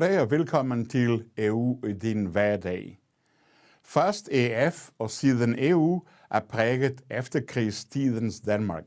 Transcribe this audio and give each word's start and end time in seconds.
Goddag 0.00 0.20
og 0.20 0.30
velkommen 0.30 0.88
til 0.88 1.24
EU 1.38 1.86
i 1.86 1.92
din 1.92 2.26
hverdag. 2.26 3.00
Først 3.84 4.28
EF 4.32 4.90
og 4.98 5.10
siden 5.10 5.54
EU 5.58 6.02
er 6.30 6.40
præget 6.40 7.02
efterkrigstidens 7.10 8.40
Danmark. 8.40 8.84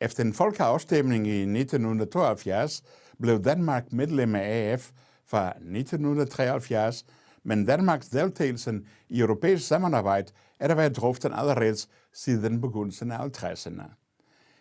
Efter 0.00 0.24
en 0.24 0.34
folkeafstemning 0.34 1.26
i 1.26 1.40
1972 1.40 2.82
blev 3.20 3.44
Danmark 3.44 3.92
medlem 3.92 4.34
af 4.34 4.72
AF 4.72 4.90
fra 5.26 5.48
1973, 5.48 7.06
men 7.42 7.66
Danmarks 7.66 8.08
deltagelse 8.08 8.80
i 9.08 9.20
europæisk 9.20 9.66
samarbejde 9.66 10.32
er 10.60 10.68
der 10.68 10.74
været 10.74 10.96
drøftet 10.96 11.32
allerede 11.34 11.76
siden 12.12 12.60
begyndelsen 12.60 13.12
af 13.12 13.18
50'erne. 13.18 13.84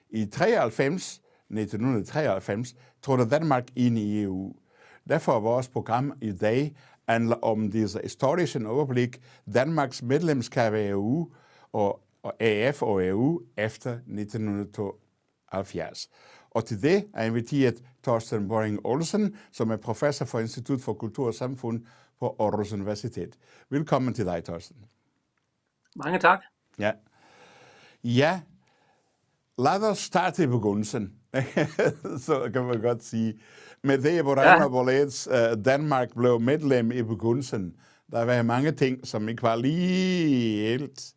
I 0.09 0.25
93, 0.25 1.21
1993 1.49 2.75
trådte 3.01 3.29
Danmark 3.29 3.67
ind 3.75 3.97
i 3.97 4.23
EU. 4.23 4.53
Derfor 5.09 5.35
er 5.35 5.39
vores 5.39 5.67
program 5.67 6.13
i 6.21 6.31
dag 6.31 6.75
handler 7.07 7.35
om 7.35 7.71
disse 7.71 7.99
historiske 8.03 8.67
overblik 8.67 9.21
Danmarks 9.53 10.03
medlemskab 10.03 10.73
af 10.73 10.89
EU 10.89 11.31
og, 11.73 12.01
og 12.23 12.33
AF 12.39 12.81
og 12.81 13.07
EU 13.07 13.41
efter 13.57 13.91
1972. 13.91 16.09
Og 16.51 16.65
til 16.65 16.81
det 16.81 17.07
er 17.13 17.23
inviteret 17.23 17.83
Torsten 18.03 18.47
Boring 18.47 18.79
Olsen, 18.83 19.35
som 19.51 19.71
er 19.71 19.77
professor 19.77 20.25
for 20.25 20.39
Institut 20.39 20.81
for 20.81 20.93
Kultur 20.93 21.27
og 21.27 21.33
Samfund 21.33 21.85
på 22.19 22.35
Aarhus 22.39 22.73
Universitet. 22.73 23.37
Velkommen 23.69 24.13
til 24.13 24.25
dig, 24.25 24.43
Torsten. 24.43 24.77
Mange 25.95 26.19
tak. 26.19 26.39
Ja. 26.79 26.91
Ja, 28.03 28.41
lad 29.57 29.83
os 29.83 29.97
starte 29.97 30.43
i 30.43 30.47
begyndelsen. 30.47 31.18
så 32.25 32.49
kan 32.53 32.63
man 32.63 32.81
godt 32.81 33.03
sige. 33.03 33.39
Med 33.83 33.97
det, 33.97 34.23
hvordan 34.23 34.61
ja. 34.61 34.67
hvorledes 34.67 35.27
uh, 35.27 35.63
Danmark 35.65 36.09
blev 36.15 36.39
medlem 36.39 36.91
i 36.91 37.01
begyndelsen, 37.01 37.75
der 38.11 38.25
var 38.25 38.41
mange 38.41 38.71
ting, 38.71 39.07
som 39.07 39.29
ikke 39.29 39.43
var 39.43 39.55
lige 39.55 40.67
helt. 40.67 41.13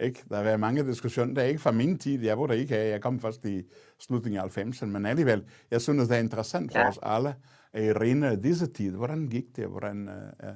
Ikke? 0.00 0.24
Der 0.28 0.42
var 0.50 0.56
mange 0.56 0.86
diskussioner, 0.86 1.34
der 1.34 1.42
ikke 1.42 1.60
fra 1.60 1.72
min 1.72 1.98
tid. 1.98 2.24
Jeg 2.24 2.38
var 2.38 2.46
der 2.46 2.54
ikke 2.54 2.76
af. 2.76 2.90
Jeg 2.90 3.00
kom 3.00 3.20
først 3.20 3.44
i 3.44 3.62
slutningen 3.98 4.40
af 4.40 4.58
90'erne, 4.58 4.86
men 4.86 5.06
alligevel, 5.06 5.44
jeg 5.70 5.80
synes, 5.80 6.08
det 6.08 6.16
er 6.16 6.20
interessant 6.20 6.72
for 6.72 6.78
ja. 6.78 6.88
os 6.88 6.98
alle 7.02 7.34
at 7.72 7.96
erinde 7.96 8.42
disse 8.42 8.72
tid. 8.72 8.96
Hvordan 8.96 9.28
gik 9.28 9.44
det? 9.56 9.66
Hvordan, 9.66 10.08
uh, 10.08 10.48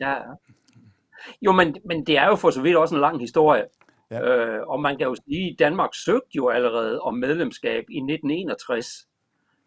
ja. 0.00 0.08
ja. 0.08 0.18
Jo, 1.42 1.52
men, 1.52 1.76
men 1.84 2.06
det 2.06 2.18
er 2.18 2.26
jo 2.26 2.36
for 2.36 2.50
så 2.50 2.62
vidt 2.62 2.76
også 2.76 2.94
en 2.94 3.00
lang 3.00 3.20
historie. 3.20 3.64
Ja. 4.12 4.20
Øh, 4.20 4.66
og 4.66 4.80
man 4.80 4.98
kan 4.98 5.06
jo 5.06 5.14
sige, 5.14 5.50
at 5.50 5.58
Danmark 5.58 5.90
søgte 5.94 6.36
jo 6.36 6.48
allerede 6.48 7.00
om 7.00 7.14
medlemskab 7.14 7.84
i 7.90 7.96
1961. 7.96 9.08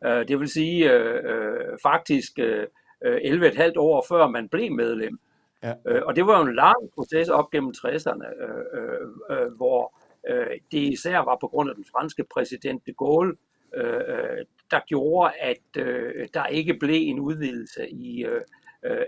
Øh, 0.06 0.28
det 0.28 0.40
vil 0.40 0.48
sige 0.48 0.94
øh, 0.94 1.24
øh, 1.26 1.78
faktisk 1.84 2.40
øh, 2.40 2.68
11,5 3.06 3.64
øh, 3.64 3.72
år 3.78 4.06
før 4.10 4.28
man 4.28 4.50
blev 4.50 4.72
medlem. 4.72 5.20
Ja. 5.64 5.74
Øh, 5.88 6.02
og 6.06 6.16
det 6.16 6.28
var 6.28 6.40
jo 6.40 6.46
en 6.46 6.56
lang 6.56 6.92
proces 6.96 7.30
op 7.30 7.52
gennem 7.52 7.74
60'erne, 7.78 8.44
øh, 8.44 9.08
øh, 9.30 9.52
hvor 9.58 10.00
øh, 10.30 10.58
det 10.72 10.80
især 10.94 11.18
var 11.18 11.38
på 11.42 11.48
grund 11.48 11.70
af 11.70 11.76
den 11.76 11.86
franske 11.92 12.24
præsident 12.34 12.86
de 12.86 12.94
Gaulle, 12.94 13.36
øh, 13.76 14.46
der 14.72 14.80
gjorde, 14.88 15.34
at 15.40 15.78
øh, 15.78 16.28
der 16.34 16.46
ikke 16.46 16.74
blev 16.74 17.10
en 17.10 17.20
udvidelse 17.20 17.90
i, 17.90 18.26
øh, 18.26 18.42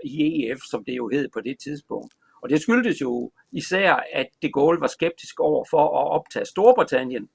i 0.04 0.46
EF, 0.46 0.58
som 0.70 0.84
det 0.84 0.92
jo 0.92 1.08
hed 1.08 1.28
på 1.28 1.40
det 1.40 1.58
tidspunkt. 1.58 2.14
Og 2.42 2.50
det 2.50 2.62
skyldtes 2.62 3.00
jo 3.00 3.30
især, 3.52 3.94
at 4.12 4.26
de 4.42 4.52
Gaulle 4.52 4.80
var 4.80 4.86
skeptisk 4.86 5.40
over 5.40 5.64
for 5.70 5.82
at 5.82 6.10
optage 6.10 6.44
Storbritannien. 6.44 7.28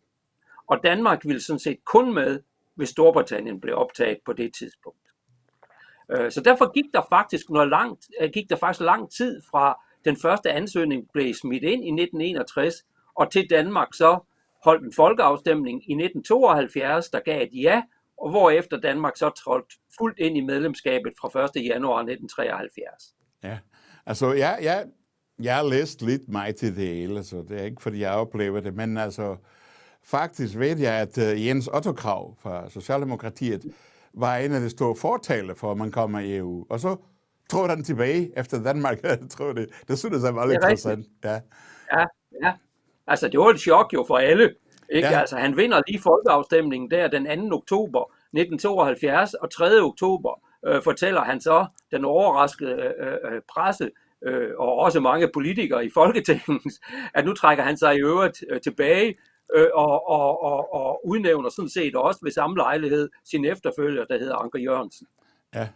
Og 0.68 0.80
Danmark 0.84 1.26
ville 1.26 1.42
sådan 1.42 1.60
set 1.60 1.86
kun 1.86 2.14
med, 2.14 2.40
hvis 2.76 2.90
Storbritannien 2.90 3.62
blev 3.62 3.76
optaget 3.76 4.18
på 4.26 4.34
det 4.34 4.54
tidspunkt. 4.56 5.00
Øh, 6.12 6.32
så 6.32 6.42
derfor 6.42 6.74
gik 6.74 6.86
der 6.94 7.02
faktisk 7.10 7.50
noget 7.50 7.70
langt, 7.70 8.08
øh, 8.22 8.30
gik 8.34 8.50
der 8.50 8.56
faktisk 8.56 8.82
lang 8.82 9.12
tid 9.12 9.42
fra 9.52 9.80
den 10.06 10.18
første 10.22 10.52
ansøgning 10.52 11.08
blev 11.14 11.34
smidt 11.34 11.64
ind 11.64 11.86
i 11.86 11.92
1961, 11.92 12.76
og 13.16 13.32
til 13.32 13.50
Danmark 13.50 13.88
så 13.94 14.20
holdt 14.64 14.84
en 14.86 14.94
folkeafstemning 14.94 15.90
i 15.90 15.94
1972, 15.94 17.10
der 17.10 17.20
gav 17.20 17.44
et 17.44 17.50
ja, 17.54 17.84
og 18.18 18.30
hvorefter 18.30 18.80
Danmark 18.80 19.18
så 19.18 19.30
trådte 19.30 19.76
fuldt 20.00 20.20
ind 20.20 20.38
i 20.38 20.42
medlemskabet 20.42 21.14
fra 21.22 21.60
1. 21.60 21.66
januar 21.66 22.00
1973. 22.00 23.16
Ja, 23.44 23.60
Altså, 24.06 24.34
jeg, 24.34 24.60
jeg, 24.62 24.86
jeg 25.40 25.56
har 25.56 25.64
læst 25.64 26.02
lidt 26.02 26.30
mig 26.30 26.56
til 26.56 26.76
det 26.76 26.88
hele, 26.88 27.24
så 27.24 27.44
det 27.50 27.62
er 27.62 27.66
ikke, 27.66 27.82
fordi 27.82 28.00
jeg 28.00 28.12
oplever 28.12 28.60
det, 28.60 28.76
men 28.76 28.98
altså, 28.98 29.36
faktisk 30.04 30.58
ved 30.58 30.78
jeg, 30.78 30.94
at 30.94 31.18
uh, 31.18 31.48
Jens 31.48 31.68
Otto 31.68 31.92
Krav 31.92 32.36
fra 32.40 32.70
Socialdemokratiet 32.70 33.74
var 34.14 34.38
en 34.38 34.52
af 34.52 34.62
de 34.62 34.70
store 34.70 34.96
fortaler 34.96 35.54
for, 35.54 35.72
at 35.72 35.78
man 35.78 35.92
kommer 35.92 36.20
i 36.20 36.38
EU. 36.38 36.66
Og 36.70 36.80
så 36.80 36.96
tror 37.50 37.68
han 37.68 37.84
tilbage 37.84 38.40
efter 38.40 38.64
Danmark. 38.64 39.04
jeg 39.04 39.20
tror 39.30 39.54
det. 39.54 39.70
Det 39.88 40.00
synes 40.00 40.24
jeg 40.24 40.36
var 40.36 40.46
lidt 40.46 40.56
interessant. 40.56 41.08
Ja. 41.24 41.40
ja, 41.94 42.06
ja. 42.44 42.54
Altså, 43.08 43.28
det 43.28 43.40
var 43.40 43.50
et 43.50 43.60
chok 43.60 43.94
jo 43.94 44.04
for 44.08 44.18
alle. 44.18 44.54
Ikke? 44.90 45.08
Ja. 45.08 45.20
Altså, 45.20 45.36
han 45.38 45.58
vinder 45.58 45.82
lige 45.88 46.00
folkeafstemningen 46.02 46.92
der 46.92 47.08
den 47.08 47.50
2. 47.50 47.56
oktober 47.56 48.02
1972, 48.34 49.34
og 49.34 49.52
3. 49.52 49.82
oktober 49.82 50.42
øh, 50.68 50.84
fortæller 50.84 51.22
han 51.22 51.42
så 51.42 51.66
den 51.92 52.06
overraskede 52.06 52.94
øh, 53.00 53.34
øh, 53.34 53.42
presse, 53.54 53.92
øh, 54.26 54.50
og 54.58 54.76
også 54.76 55.00
mange 55.00 55.30
politikere 55.34 55.86
i 55.86 55.90
Folketinget, 55.94 56.62
at 57.16 57.26
nu 57.26 57.34
trækker 57.34 57.64
han 57.64 57.78
sig 57.78 57.96
i 57.96 58.00
øvrigt 58.00 58.44
øh, 58.50 58.62
tilbage 58.62 59.16
øh, 59.56 59.68
og, 59.74 60.10
og, 60.10 60.44
og, 60.44 60.74
og 60.74 61.08
udnævner 61.08 61.50
sådan 61.50 61.70
set 61.70 61.96
også 61.96 62.20
ved 62.24 62.32
samme 62.32 62.58
lejlighed 62.58 63.10
sin 63.26 63.46
efterfølger, 63.46 64.06
der 64.06 64.20
hedder 64.20 64.36
Anker 64.36 64.60
Jørgensen. 64.60 65.08
Ja, 65.56 65.68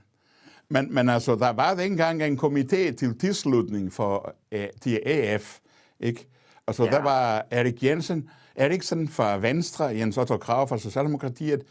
men, 0.70 0.94
men 0.94 1.10
altså, 1.10 1.36
der 1.36 1.50
var 1.50 1.76
dengang 1.76 2.24
en 2.24 2.40
komité 2.40 2.96
til 2.96 3.20
tilslutning 3.20 3.94
for 3.94 4.36
uh, 4.56 4.62
til 4.82 5.02
AF, 5.06 5.60
ikke? 6.00 6.28
Altså, 6.68 6.84
ja. 6.84 6.90
der 6.90 7.04
var 7.04 7.46
Erik 7.52 7.84
Jensen, 7.84 8.30
Eriksen 8.56 9.08
fra 9.08 9.38
Venstre, 9.38 9.86
Jens 9.86 10.18
Otto 10.18 10.38
Krav 10.38 10.68
fra 10.68 10.78
Socialdemokratiet, 10.78 11.64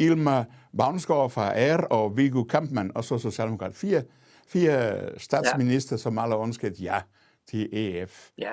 Ilma 0.00 0.44
Bavnsgaard 0.78 1.30
fra 1.30 1.52
R 1.76 1.86
og 1.90 2.16
Viggo 2.16 2.44
Kampmann, 2.44 2.92
og 2.94 3.04
så 3.04 3.18
Socialdemokrat. 3.18 3.74
Fire, 3.74 4.02
fire 4.48 5.18
statsminister, 5.18 5.96
ja. 5.96 5.98
som 5.98 6.18
alle 6.18 6.36
ønskede 6.36 6.82
ja 6.82 7.02
til 7.46 7.68
EF. 7.72 8.30
Ja, 8.38 8.52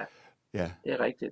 ja, 0.54 0.72
det 0.84 0.94
er 0.94 1.00
rigtigt. 1.00 1.32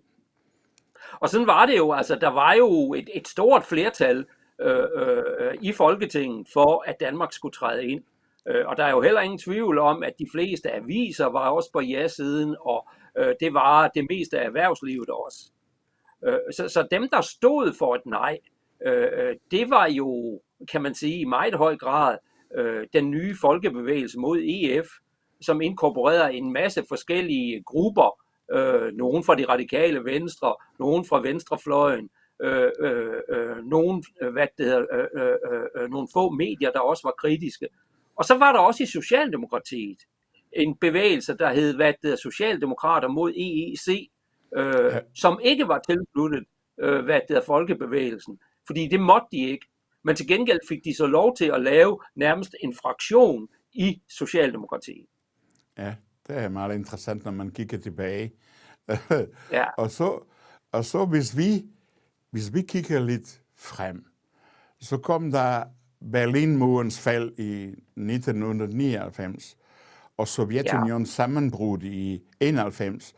Og 1.20 1.30
sådan 1.30 1.48
var 1.48 1.66
det 1.66 1.78
jo, 1.78 1.92
altså 1.92 2.16
der 2.16 2.28
var 2.28 2.54
jo 2.54 2.94
et, 2.94 3.10
et 3.14 3.28
stort 3.28 3.64
flertal 3.64 4.26
øh, 4.62 4.84
øh, 4.96 5.54
i 5.62 5.72
Folketinget 5.72 6.48
for, 6.54 6.84
at 6.88 6.96
Danmark 7.00 7.34
skulle 7.34 7.54
træde 7.54 7.86
ind. 7.86 8.04
Øh, 8.48 8.68
og 8.68 8.78
der 8.78 8.84
er 8.84 8.92
jo 8.92 9.02
heller 9.02 9.22
ingen 9.22 9.40
tvivl 9.40 9.80
om, 9.80 10.04
at 10.04 10.14
de 10.20 10.28
fleste 10.32 10.72
aviser 10.72 11.26
var 11.26 11.50
også 11.50 11.72
på 11.72 11.82
ja-siden, 11.82 12.56
og 12.60 12.88
øh, 13.18 13.36
det 13.40 13.54
var 13.54 13.88
det 13.88 14.06
meste 14.10 14.40
af 14.40 14.46
erhvervslivet 14.46 15.10
også. 15.10 15.52
Øh, 16.26 16.40
så, 16.56 16.70
så 16.70 16.88
dem, 16.92 17.10
der 17.10 17.22
stod 17.22 17.74
for 17.74 17.96
et 17.96 18.06
nej, 18.06 18.38
Øh, 18.86 19.08
øh, 19.18 19.36
det 19.52 19.70
var 19.70 19.88
jo, 19.88 20.40
kan 20.72 20.82
man 20.82 20.96
sige, 20.96 21.20
i 21.20 21.26
meget 21.26 21.54
høj 21.54 21.78
grad 21.78 22.18
øh, 22.56 22.88
den 22.94 23.12
nye 23.12 23.36
folkebevægelse 23.42 24.20
mod 24.20 24.40
EF, 24.44 24.88
som 25.42 25.62
inkorporerede 25.62 26.34
en 26.34 26.54
masse 26.54 26.84
forskellige 26.90 27.64
grupper, 27.64 28.20
øh, 28.52 28.94
nogen 28.94 29.24
fra 29.24 29.36
de 29.36 29.46
radikale 29.46 30.04
venstre, 30.04 30.56
nogen 30.80 31.06
fra 31.06 31.22
venstrefløjen, 31.22 32.10
øh, 32.42 32.72
øh, 32.80 33.22
øh, 33.30 33.58
nogen, 33.66 34.04
øh, 34.22 34.34
hvad 34.34 34.48
det 34.58 34.66
hedder, 34.66 34.86
øh, 34.94 35.22
øh, 35.52 35.84
øh, 35.84 35.90
nogle 35.90 36.08
få 36.14 36.30
medier, 36.30 36.72
der 36.72 36.80
også 36.80 37.02
var 37.04 37.14
kritiske. 37.18 37.68
Og 38.16 38.26
så 38.26 38.38
var 38.38 38.52
der 38.52 38.60
også 38.60 38.84
i 38.84 38.86
Socialdemokratiet 38.86 39.98
en 40.54 40.76
bevægelse, 40.76 41.38
der 41.38 41.54
hed, 41.54 41.76
hvad 41.76 41.88
det 41.88 41.98
hedder, 42.04 42.18
Socialdemokrater 42.18 43.08
mod 43.08 43.32
EEC, 43.32 44.10
øh, 44.58 44.94
ja. 44.94 45.00
som 45.16 45.40
ikke 45.44 45.68
var 45.68 45.80
tilsluttet, 45.80 46.44
øh, 46.80 47.06
hvad 47.06 47.16
det 47.16 47.26
hedder, 47.30 47.46
folkebevægelsen 47.46 48.40
fordi 48.68 48.88
det 48.88 49.00
måtte 49.00 49.28
de 49.32 49.38
ikke. 49.38 49.68
Men 50.04 50.16
til 50.16 50.28
gengæld 50.28 50.60
fik 50.68 50.84
de 50.84 50.96
så 50.96 51.06
lov 51.06 51.36
til 51.38 51.46
at 51.46 51.62
lave 51.62 52.00
nærmest 52.16 52.56
en 52.64 52.76
fraktion 52.76 53.48
i 53.74 54.02
Socialdemokratiet. 54.10 55.06
Ja, 55.78 55.96
det 56.28 56.38
er 56.38 56.50
meget 56.50 56.76
interessant, 56.76 57.26
når 57.26 57.32
man 57.32 57.52
kigger 57.52 57.78
tilbage. 57.78 58.34
ja. 59.52 59.66
og, 59.78 59.92
så, 59.92 60.20
og 60.72 60.86
så 60.86 61.06
hvis 61.06 61.38
vi, 61.38 61.66
hvis 62.32 62.54
vi 62.54 62.62
kigger 62.62 63.00
lidt 63.00 63.42
frem, 63.56 64.06
så 64.80 64.98
kom 64.98 65.32
der 65.32 65.64
Berlinmurens 66.12 67.00
fald 67.00 67.40
i 67.40 67.64
1999, 67.64 69.58
og 70.18 70.28
Sovjetunionens 70.28 71.10
ja. 71.10 71.14
sammenbrud 71.14 71.84
i 71.84 72.24
91. 72.40 73.14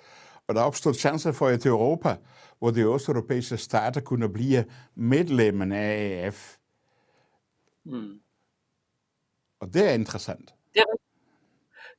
Og 0.47 0.55
der 0.55 0.61
opstod 0.61 0.93
chancer 0.93 1.31
for, 1.31 1.47
at 1.47 1.65
Europa 1.65 2.15
hvor 2.59 2.71
de 2.71 2.93
østeuropæiske 2.93 3.57
stater 3.57 4.01
kunne 4.01 4.33
blive 4.33 4.65
medlemmer 4.95 5.75
af 5.75 6.25
AF. 6.25 6.57
Mm. 7.83 8.19
Og 9.59 9.73
det 9.73 9.89
er 9.89 9.93
interessant. 9.93 10.53
Det, 10.73 10.79
er, 10.79 10.97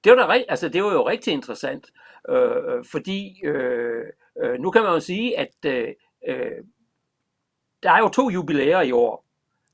det, 0.04 0.12
var, 0.12 0.26
da, 0.26 0.44
altså, 0.48 0.68
det 0.68 0.84
var 0.84 0.92
jo 0.92 1.08
rigtig 1.08 1.32
interessant, 1.32 1.86
øh, 2.28 2.56
øh, 2.68 2.84
fordi 2.84 3.40
øh, 3.44 4.04
øh, 4.42 4.60
nu 4.60 4.70
kan 4.70 4.82
man 4.82 4.92
jo 4.92 5.00
sige, 5.00 5.38
at 5.38 5.54
øh, 5.66 5.88
øh 6.28 6.64
der 7.82 7.90
er 7.90 7.98
jo 7.98 8.08
to 8.08 8.30
jubilæer 8.30 8.80
i 8.80 8.92
år. 8.92 9.24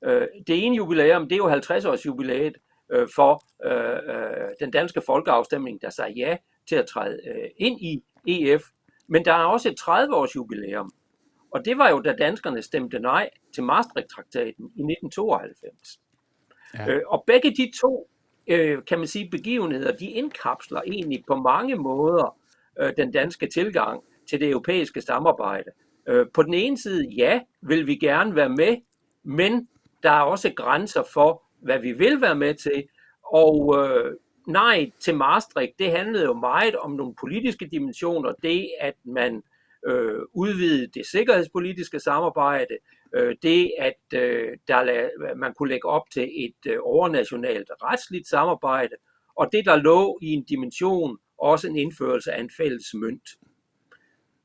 Øh, 0.05 0.29
det 0.47 0.65
ene 0.65 0.77
jubilæum, 0.77 1.29
det 1.29 1.33
er 1.33 1.37
jo 1.37 1.49
50 1.49 1.85
års 1.85 2.07
jubilæet 2.07 2.57
øh, 2.93 3.09
for 3.15 3.43
øh, 3.65 4.17
øh, 4.17 4.51
den 4.61 4.71
danske 4.71 5.03
folkeafstemning, 5.07 5.83
der 5.83 5.91
sagde 5.91 6.13
ja 6.17 6.37
til 6.69 6.77
at 6.77 6.87
træde 6.87 7.21
øh, 7.27 7.51
ind 7.57 7.81
i 7.81 8.03
EF. 8.27 8.63
Men 9.07 9.25
der 9.25 9.33
er 9.33 9.45
også 9.45 9.69
et 9.69 9.81
30-års 9.81 10.37
jubilæum. 10.37 10.93
Og 11.51 11.65
det 11.65 11.79
var 11.79 11.91
jo, 11.91 12.01
da 12.01 12.13
danskerne 12.13 12.63
stemte 12.63 12.99
nej 12.99 13.31
til 13.55 13.63
Maastricht-traktaten 13.63 14.65
i 14.65 14.83
1992. 14.83 16.01
Ja. 16.75 16.91
Øh, 16.91 17.03
og 17.07 17.25
begge 17.27 17.51
de 17.51 17.73
to, 17.81 18.11
øh, 18.47 18.85
kan 18.85 18.99
man 18.99 19.07
sige, 19.07 19.31
begivenheder, 19.31 19.97
de 19.97 20.07
indkapsler 20.07 20.81
egentlig 20.87 21.25
på 21.27 21.37
mange 21.37 21.77
måder 21.77 22.39
øh, 22.81 22.93
den 22.97 23.13
danske 23.13 23.47
tilgang 23.47 24.03
til 24.31 24.41
det 24.41 24.49
europæiske 24.49 25.01
samarbejde. 25.01 25.71
Øh, 26.09 26.27
på 26.35 26.43
den 26.43 26.55
ene 26.55 26.79
side, 26.79 27.09
ja, 27.09 27.41
vil 27.63 27.87
vi 27.87 27.97
gerne 27.97 28.37
være 28.37 28.49
med, 28.49 28.77
men 29.25 29.69
der 30.03 30.11
er 30.11 30.21
også 30.21 30.53
grænser 30.57 31.03
for, 31.13 31.43
hvad 31.63 31.79
vi 31.79 31.93
vil 31.93 32.21
være 32.21 32.35
med 32.35 32.55
til. 32.55 32.85
Og 33.33 33.75
øh, 33.79 34.15
nej 34.47 34.91
til 35.01 35.17
Maastricht, 35.17 35.79
det 35.79 35.91
handlede 35.91 36.25
jo 36.25 36.35
meget 36.35 36.77
om 36.77 36.91
nogle 36.91 37.15
politiske 37.21 37.67
dimensioner. 37.67 38.33
Det, 38.43 38.71
at 38.81 38.95
man 39.05 39.43
øh, 39.87 40.21
udvidede 40.33 40.87
det 40.87 41.07
sikkerhedspolitiske 41.07 42.01
samarbejde, 42.01 42.79
øh, 43.15 43.37
det, 43.43 43.73
at 43.79 44.19
øh, 44.21 44.59
der, 44.69 45.09
man 45.37 45.55
kunne 45.55 45.69
lægge 45.69 45.89
op 45.89 46.11
til 46.11 46.31
et 46.45 46.71
øh, 46.73 46.79
overnationalt 46.83 47.71
retsligt 47.83 48.29
samarbejde, 48.29 48.95
og 49.37 49.49
det, 49.53 49.65
der 49.65 49.77
lå 49.77 50.19
i 50.23 50.27
en 50.27 50.45
dimension, 50.45 51.19
også 51.39 51.69
en 51.69 51.77
indførelse 51.77 52.33
af 52.33 52.41
en 52.41 52.51
fælles 52.57 52.95
mønt. 52.95 53.29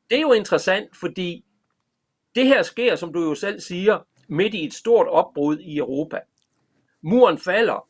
Det 0.09 0.17
er 0.17 0.21
jo 0.21 0.31
interessant, 0.31 0.97
fordi 0.97 1.45
det 2.35 2.47
her 2.47 2.61
sker, 2.61 2.95
som 2.95 3.13
du 3.13 3.23
jo 3.23 3.35
selv 3.35 3.59
siger, 3.59 3.99
midt 4.27 4.53
i 4.53 4.65
et 4.65 4.73
stort 4.73 5.07
opbrud 5.07 5.57
i 5.57 5.77
Europa. 5.77 6.19
Muren 7.01 7.37
falder, 7.37 7.88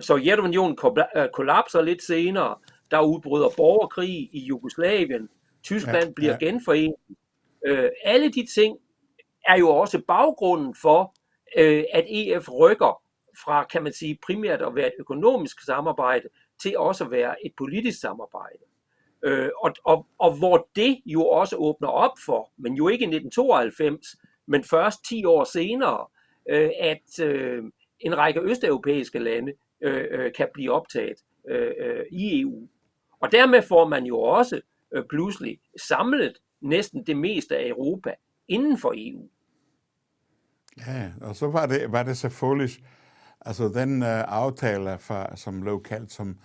Sovjetunionen 0.00 0.78
øh, 1.16 1.28
kollapser 1.32 1.82
lidt 1.82 2.02
senere, 2.02 2.54
der 2.90 3.00
udbryder 3.00 3.48
borgerkrig 3.56 4.30
i 4.32 4.46
Jugoslavien, 4.48 5.28
Tyskland 5.62 6.06
ja, 6.06 6.12
bliver 6.16 6.36
ja. 6.40 6.46
genforenet. 6.46 6.94
Øh, 7.66 7.90
alle 8.04 8.32
de 8.32 8.46
ting 8.54 8.78
er 9.48 9.58
jo 9.58 9.68
også 9.68 10.02
baggrunden 10.08 10.74
for, 10.82 11.14
øh, 11.58 11.84
at 11.92 12.04
EF 12.08 12.48
rykker 12.52 13.02
fra, 13.44 13.64
kan 13.64 13.82
man 13.82 13.92
sige, 13.92 14.18
primært 14.26 14.62
at 14.62 14.74
være 14.74 14.86
et 14.86 14.94
økonomisk 14.98 15.64
samarbejde, 15.64 16.28
til 16.62 16.78
også 16.78 17.04
at 17.04 17.10
være 17.10 17.46
et 17.46 17.52
politisk 17.56 18.00
samarbejde. 18.00 18.58
Øh, 19.24 19.50
og, 19.62 19.74
og, 19.84 20.06
og 20.18 20.38
hvor 20.38 20.68
det 20.76 21.00
jo 21.06 21.28
også 21.28 21.56
åbner 21.56 21.88
op 21.88 22.12
for, 22.26 22.50
men 22.56 22.74
jo 22.74 22.88
ikke 22.88 23.02
i 23.02 23.14
1992, 23.16 24.16
men 24.46 24.64
først 24.64 25.04
10 25.08 25.24
år 25.24 25.44
senere, 25.44 26.06
øh, 26.50 26.70
at 26.80 27.20
øh, 27.22 27.64
en 28.00 28.18
række 28.18 28.40
østeuropæiske 28.40 29.18
lande 29.18 29.52
øh, 29.80 30.04
øh, 30.10 30.32
kan 30.36 30.48
blive 30.54 30.72
optaget 30.72 31.16
øh, 31.48 31.72
øh, 31.78 32.04
i 32.10 32.40
EU. 32.40 32.68
Og 33.20 33.32
dermed 33.32 33.62
får 33.62 33.88
man 33.88 34.04
jo 34.04 34.20
også 34.20 34.60
øh, 34.94 35.04
pludselig 35.10 35.58
samlet 35.88 36.32
næsten 36.60 37.06
det 37.06 37.16
meste 37.16 37.56
af 37.56 37.68
Europa 37.68 38.14
inden 38.48 38.78
for 38.78 38.94
EU. 38.96 39.28
Ja, 40.86 41.12
og 41.20 41.36
så 41.36 41.46
var 41.46 41.66
det, 41.66 41.92
var 41.92 42.02
det 42.02 42.16
selvfølgelig, 42.16 42.70
altså 43.40 43.68
den 43.68 44.02
uh, 44.02 44.08
aftale, 44.08 44.98
fra, 44.98 45.36
som 45.36 45.60
blev 45.60 45.82
kaldt 45.82 46.12
som 46.12 46.38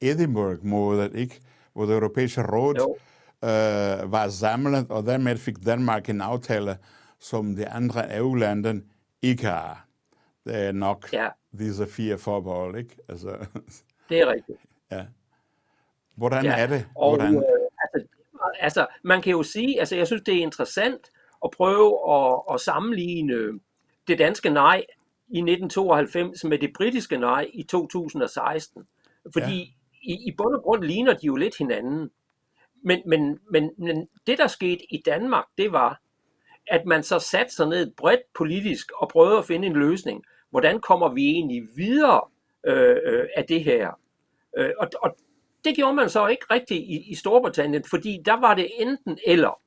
Edinburgh-målet, 0.00 1.14
ikke? 1.14 1.40
hvor 1.72 1.86
det 1.86 1.94
europæiske 1.94 2.42
råd 2.42 2.80
uh, 3.42 4.12
var 4.12 4.28
samlet, 4.28 4.86
og 4.90 5.02
dermed 5.02 5.36
fik 5.36 5.66
Danmark 5.66 6.08
en 6.08 6.20
aftale, 6.20 6.78
som 7.20 7.56
de 7.56 7.68
andre 7.68 8.16
EU-lande 8.16 8.82
ikke 9.22 9.44
har. 9.44 9.86
Det 10.44 10.66
er 10.66 10.72
nok 10.72 11.12
ja. 11.12 11.28
Disse 11.58 11.86
fire 11.86 12.18
forbehold, 12.18 12.78
ikke? 12.78 12.96
Altså, 13.08 13.28
det 14.08 14.20
er 14.20 14.32
rigtigt. 14.32 14.58
Ja. 14.92 15.06
Hvordan 16.14 16.44
ja. 16.44 16.58
er 16.58 16.66
det? 16.66 16.86
Hvordan? 16.92 17.36
Og, 17.36 17.42
øh, 17.42 17.68
altså, 17.82 18.08
altså, 18.60 18.86
man 19.02 19.22
kan 19.22 19.30
jo 19.30 19.42
sige, 19.42 19.78
altså 19.78 19.96
jeg 19.96 20.06
synes, 20.06 20.22
det 20.26 20.34
er 20.34 20.42
interessant 20.42 21.10
at 21.44 21.50
prøve 21.50 22.14
at, 22.14 22.40
at 22.54 22.60
sammenligne 22.60 23.60
det 24.08 24.18
danske 24.18 24.50
nej 24.50 24.84
i 25.28 25.38
1992 25.38 26.44
med 26.44 26.58
det 26.58 26.72
britiske 26.76 27.18
nej 27.18 27.50
i 27.52 27.62
2016. 27.62 28.86
Fordi 29.32 29.58
ja. 29.58 30.12
i, 30.12 30.28
i 30.28 30.34
bund 30.36 30.54
og 30.54 30.62
grund 30.62 30.84
ligner 30.84 31.12
de 31.12 31.26
jo 31.26 31.36
lidt 31.36 31.58
hinanden. 31.58 32.10
Men, 32.84 33.02
men, 33.06 33.38
men, 33.50 33.70
men 33.78 34.08
det, 34.26 34.38
der 34.38 34.46
skete 34.46 34.94
i 34.94 35.02
Danmark, 35.06 35.44
det 35.58 35.72
var, 35.72 36.00
at 36.66 36.86
man 36.86 37.02
så 37.02 37.18
satte 37.18 37.54
sig 37.54 37.68
ned 37.68 37.92
bredt 37.96 38.20
politisk 38.34 38.90
og 38.96 39.08
prøvede 39.08 39.38
at 39.38 39.44
finde 39.44 39.66
en 39.66 39.72
løsning. 39.72 40.24
Hvordan 40.54 40.80
kommer 40.80 41.08
vi 41.08 41.30
egentlig 41.30 41.68
videre 41.76 42.20
øh, 42.66 42.96
øh, 43.04 43.26
af 43.36 43.44
det 43.44 43.64
her? 43.64 44.00
Øh, 44.58 44.70
og, 44.78 44.88
og 45.02 45.16
det 45.64 45.76
gjorde 45.76 45.94
man 45.94 46.08
så 46.08 46.26
ikke 46.26 46.44
rigtigt 46.50 46.80
i, 46.80 47.10
i 47.10 47.14
Storbritannien, 47.14 47.84
fordi 47.90 48.20
der 48.24 48.40
var 48.40 48.54
det 48.54 48.68
enten 48.78 49.18
eller. 49.26 49.60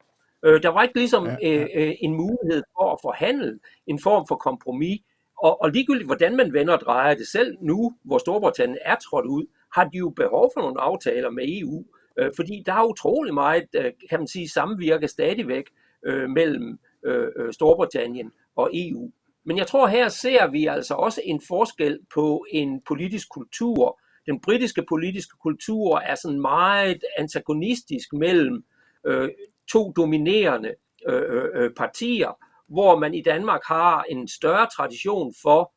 Øh, 0.45 0.63
der 0.63 0.69
var 0.69 0.83
ikke 0.83 0.95
ligesom 0.95 1.25
ja, 1.25 1.35
ja. 1.41 1.63
Øh, 1.63 1.67
øh, 1.75 1.95
en 2.01 2.13
mulighed 2.13 2.63
for 2.77 2.93
at 2.93 2.99
forhandle 3.01 3.59
en 3.87 3.99
form 3.99 4.27
for 4.27 4.35
kompromis. 4.35 4.99
Og, 5.43 5.61
og 5.61 5.69
ligegyldigt 5.71 6.07
hvordan 6.07 6.35
man 6.35 6.53
vender 6.53 6.73
og 6.73 6.81
drejer 6.81 7.15
det 7.15 7.27
selv 7.27 7.57
nu, 7.61 7.93
hvor 8.03 8.17
Storbritannien 8.17 8.79
er 8.81 8.95
trådt 8.95 9.25
ud, 9.25 9.45
har 9.75 9.83
de 9.83 9.97
jo 9.97 10.09
behov 10.09 10.51
for 10.55 10.61
nogle 10.61 10.81
aftaler 10.81 11.29
med 11.29 11.43
EU, 11.47 11.85
øh, 12.19 12.31
fordi 12.35 12.63
der 12.65 12.73
er 12.73 12.89
utrolig 12.89 13.33
meget, 13.33 13.67
øh, 13.75 13.91
kan 14.09 14.19
man 14.19 14.27
sige, 14.27 14.49
samvirke 14.49 15.07
stadigvæk 15.07 15.69
øh, 16.05 16.29
mellem 16.29 16.79
øh, 17.05 17.27
øh 17.35 17.53
Storbritannien 17.53 18.31
og 18.55 18.69
EU. 18.73 19.11
Men 19.47 19.57
jeg 19.57 19.67
tror, 19.67 19.87
her 19.87 20.09
ser 20.09 20.47
vi 20.47 20.65
altså 20.65 20.93
også 20.93 21.21
en 21.23 21.41
forskel 21.47 21.99
på 22.13 22.45
en 22.51 22.81
politisk 22.81 23.29
kultur. 23.29 23.99
Den 24.25 24.41
britiske 24.41 24.85
politiske 24.89 25.37
kultur 25.41 25.99
er 25.99 26.15
sådan 26.15 26.41
meget 26.41 27.03
antagonistisk 27.17 28.13
mellem 28.13 28.65
øh, 29.05 29.29
to 29.71 29.93
dominerende 29.95 30.75
øh, 31.07 31.23
øh, 31.27 31.49
øh, 31.53 31.71
partier, 31.77 32.37
hvor 32.67 32.99
man 32.99 33.13
i 33.13 33.21
Danmark 33.21 33.61
har 33.65 34.03
en 34.03 34.27
større 34.27 34.67
tradition 34.75 35.33
for 35.41 35.73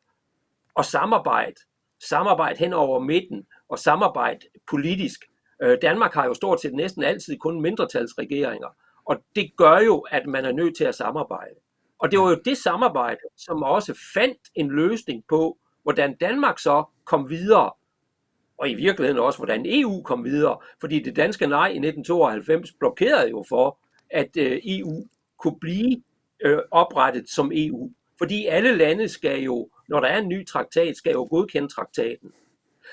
at 0.78 0.84
samarbejde, 0.84 1.56
samarbejde 2.08 2.58
hen 2.58 2.72
over 2.72 3.00
midten 3.00 3.46
og 3.68 3.78
samarbejde 3.78 4.46
politisk. 4.70 5.20
Øh, 5.62 5.78
Danmark 5.82 6.14
har 6.14 6.26
jo 6.26 6.34
stort 6.34 6.60
set 6.60 6.74
næsten 6.74 7.04
altid 7.04 7.38
kun 7.38 7.60
mindretalsregeringer, 7.60 8.68
og 9.04 9.16
det 9.36 9.56
gør 9.56 9.78
jo, 9.78 9.98
at 9.98 10.26
man 10.26 10.44
er 10.44 10.52
nødt 10.52 10.76
til 10.76 10.84
at 10.84 10.94
samarbejde. 10.94 11.54
Og 12.00 12.10
det 12.10 12.18
var 12.18 12.30
jo 12.30 12.40
det 12.44 12.56
samarbejde, 12.56 13.20
som 13.36 13.62
også 13.62 13.98
fandt 14.14 14.38
en 14.54 14.70
løsning 14.70 15.24
på, 15.28 15.58
hvordan 15.82 16.16
Danmark 16.16 16.58
så 16.58 16.84
kom 17.04 17.30
videre, 17.30 17.70
og 18.58 18.70
i 18.70 18.74
virkeligheden 18.74 19.22
også, 19.22 19.38
hvordan 19.38 19.62
EU 19.66 20.02
kom 20.02 20.24
videre, 20.24 20.58
fordi 20.80 21.02
det 21.02 21.16
danske 21.16 21.46
nej 21.46 21.66
i 21.66 21.76
1992 21.76 22.72
blokerede 22.72 23.30
jo 23.30 23.44
for, 23.48 23.78
at 24.10 24.36
øh, 24.36 24.60
EU 24.64 25.06
kunne 25.38 25.58
blive 25.60 26.02
øh, 26.44 26.58
oprettet 26.70 27.28
som 27.28 27.52
EU. 27.54 27.90
Fordi 28.18 28.46
alle 28.46 28.76
lande 28.76 29.08
skal 29.08 29.42
jo, 29.42 29.68
når 29.88 30.00
der 30.00 30.08
er 30.08 30.18
en 30.18 30.28
ny 30.28 30.46
traktat, 30.46 30.96
skal 30.96 31.12
jo 31.12 31.26
godkende 31.30 31.68
traktaten. 31.68 32.32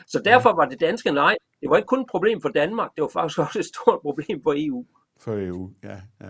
Så 0.08 0.22
derfor 0.26 0.56
var 0.56 0.66
det 0.66 0.80
danske 0.80 1.12
nej, 1.12 1.38
det 1.62 1.70
var 1.70 1.78
ikke 1.78 1.88
kun 1.88 2.02
et 2.02 2.08
problem 2.12 2.42
for 2.42 2.50
Danmark, 2.50 2.92
det 2.96 3.02
var 3.02 3.08
faktisk 3.08 3.40
også 3.48 3.60
et 3.60 3.66
stort 3.66 4.02
problem 4.02 4.44
for 4.44 4.54
EU. 4.58 4.86
For 5.18 5.34
EU, 5.34 5.72
ja. 5.84 6.02
ja. 6.22 6.30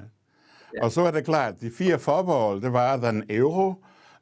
Ja. 0.76 0.84
Og 0.84 0.92
så 0.92 1.02
er 1.02 1.12
det 1.12 1.26
klart, 1.26 1.62
de 1.62 1.72
fire 1.72 2.00
forbehold, 2.00 2.62
det 2.62 2.74
var 2.74 2.98
den 2.98 3.24
euro, 3.30 3.68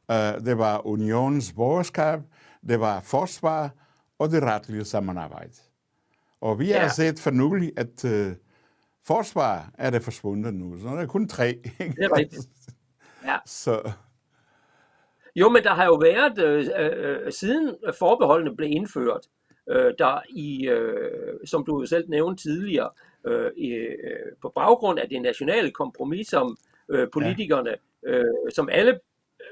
uh, 0.10 0.46
det 0.46 0.58
var 0.58 0.88
unionens 0.88 1.54
borgerskab, 1.54 2.20
det 2.68 2.80
var 2.80 3.02
forsvar 3.02 3.70
og 4.20 4.32
det 4.32 4.44
retlige 4.44 4.86
samarbejde. 4.86 5.54
Og 6.42 6.60
vi 6.60 6.72
har 6.72 6.82
ja. 6.82 6.90
set 6.90 7.20
for 7.20 7.32
nylig, 7.32 7.72
at 7.78 8.06
uh, 8.06 8.34
forsvar 9.08 9.70
er 9.78 9.90
det 9.90 10.04
forsvundet 10.04 10.54
nu, 10.54 10.80
så 10.80 10.88
der 10.88 11.02
er 11.02 11.06
kun 11.06 11.28
tre. 11.28 11.62
Det 11.78 12.04
er 12.04 12.18
rigtigt. 12.18 12.48
Ja. 13.26 13.38
Så. 13.46 13.92
Jo, 15.36 15.50
men 15.50 15.64
der 15.64 15.74
har 15.74 15.86
jo 15.86 15.94
været, 15.94 16.40
øh, 16.40 16.66
øh, 16.78 17.32
siden 17.32 17.76
forbeholdene 18.00 18.56
blev 18.56 18.70
indført, 18.72 19.22
øh, 19.70 19.94
der 20.00 20.22
i, 20.30 20.68
øh, 20.68 21.40
som 21.46 21.66
du 21.66 21.86
selv 21.86 22.10
nævnte 22.10 22.44
tidligere, 22.44 22.90
øh, 23.28 23.52
øh, 23.58 24.32
på 24.42 24.52
baggrund 24.56 25.00
af 25.00 25.10
det 25.10 25.22
nationale 25.22 25.72
kompromis, 25.72 26.28
som 26.28 26.58
øh, 26.90 27.08
politikerne, 27.14 27.76
ja. 28.04 28.12
øh, 28.12 28.52
som 28.54 28.70
alle 28.72 29.00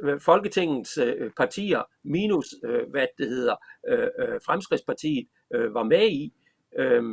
øh, 0.04 0.20
Folketingets 0.22 0.98
øh, 0.98 1.32
partier, 1.38 1.82
minus 2.04 2.56
øh, 2.64 2.90
hvad 2.90 3.08
det 3.18 3.28
hedder, 3.28 3.56
øh, 3.88 4.08
øh, 4.20 4.40
Fremskridspartiet, 4.46 5.28
øh, 5.54 5.74
var 5.74 5.84
med 5.84 6.10
i, 6.10 6.34
øh, 6.80 7.04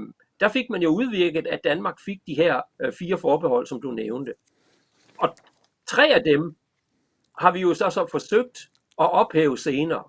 der 0.41 0.49
fik 0.49 0.71
man 0.71 0.83
jo 0.83 0.89
udvirket, 0.89 1.47
at 1.47 1.61
Danmark 1.65 1.99
fik 2.05 2.19
de 2.27 2.35
her 2.35 2.61
øh, 2.83 2.93
fire 2.93 3.19
forbehold, 3.19 3.67
som 3.67 3.83
du 3.83 3.91
nævnte. 3.91 4.35
Og 5.19 5.35
tre 5.87 6.15
af 6.15 6.25
dem 6.25 6.57
har 7.39 7.53
vi 7.53 7.61
jo 7.61 7.75
så, 7.75 7.91
så 7.91 8.07
forsøgt 8.11 8.59
at 9.01 9.13
ophæve 9.13 9.59
senere. 9.59 10.05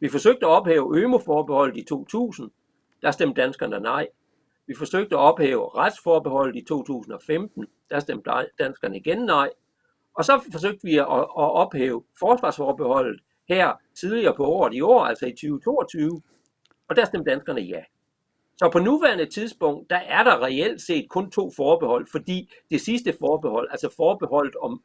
Vi 0.00 0.08
forsøgte 0.08 0.46
at 0.46 0.50
ophæve 0.50 0.98
Ømo-forbeholdet 0.98 1.76
i 1.76 1.84
2000. 1.84 2.50
Der 3.02 3.10
stemte 3.10 3.42
danskerne 3.42 3.80
nej. 3.80 4.08
Vi 4.66 4.74
forsøgte 4.78 5.16
at 5.16 5.20
ophæve 5.20 5.76
retsforbeholdet 5.76 6.56
i 6.56 6.64
2015. 6.64 7.66
Der 7.90 8.00
stemte 8.00 8.30
danskerne 8.58 8.96
igen 8.96 9.18
nej. 9.18 9.50
Og 10.14 10.24
så 10.24 10.40
forsøgte 10.52 10.80
vi 10.84 10.96
at, 10.96 11.06
at 11.08 11.30
ophæve 11.34 12.04
forsvarsforbeholdet 12.18 13.20
her 13.48 13.72
tidligere 13.94 14.34
på 14.36 14.44
året 14.44 14.74
i 14.74 14.80
år, 14.80 15.04
altså 15.04 15.26
i 15.26 15.30
2022, 15.30 16.22
og 16.88 16.96
der 16.96 17.04
stemte 17.04 17.30
danskerne 17.30 17.60
ja. 17.60 17.82
Så 18.56 18.70
på 18.72 18.78
nuværende 18.78 19.26
tidspunkt, 19.26 19.90
der 19.90 19.96
er 19.96 20.24
der 20.24 20.42
reelt 20.42 20.82
set 20.82 21.08
kun 21.08 21.30
to 21.30 21.50
forbehold, 21.56 22.06
fordi 22.10 22.52
det 22.70 22.80
sidste 22.80 23.14
forbehold, 23.18 23.68
altså 23.70 23.94
forbeholdet 23.96 24.56
om 24.56 24.82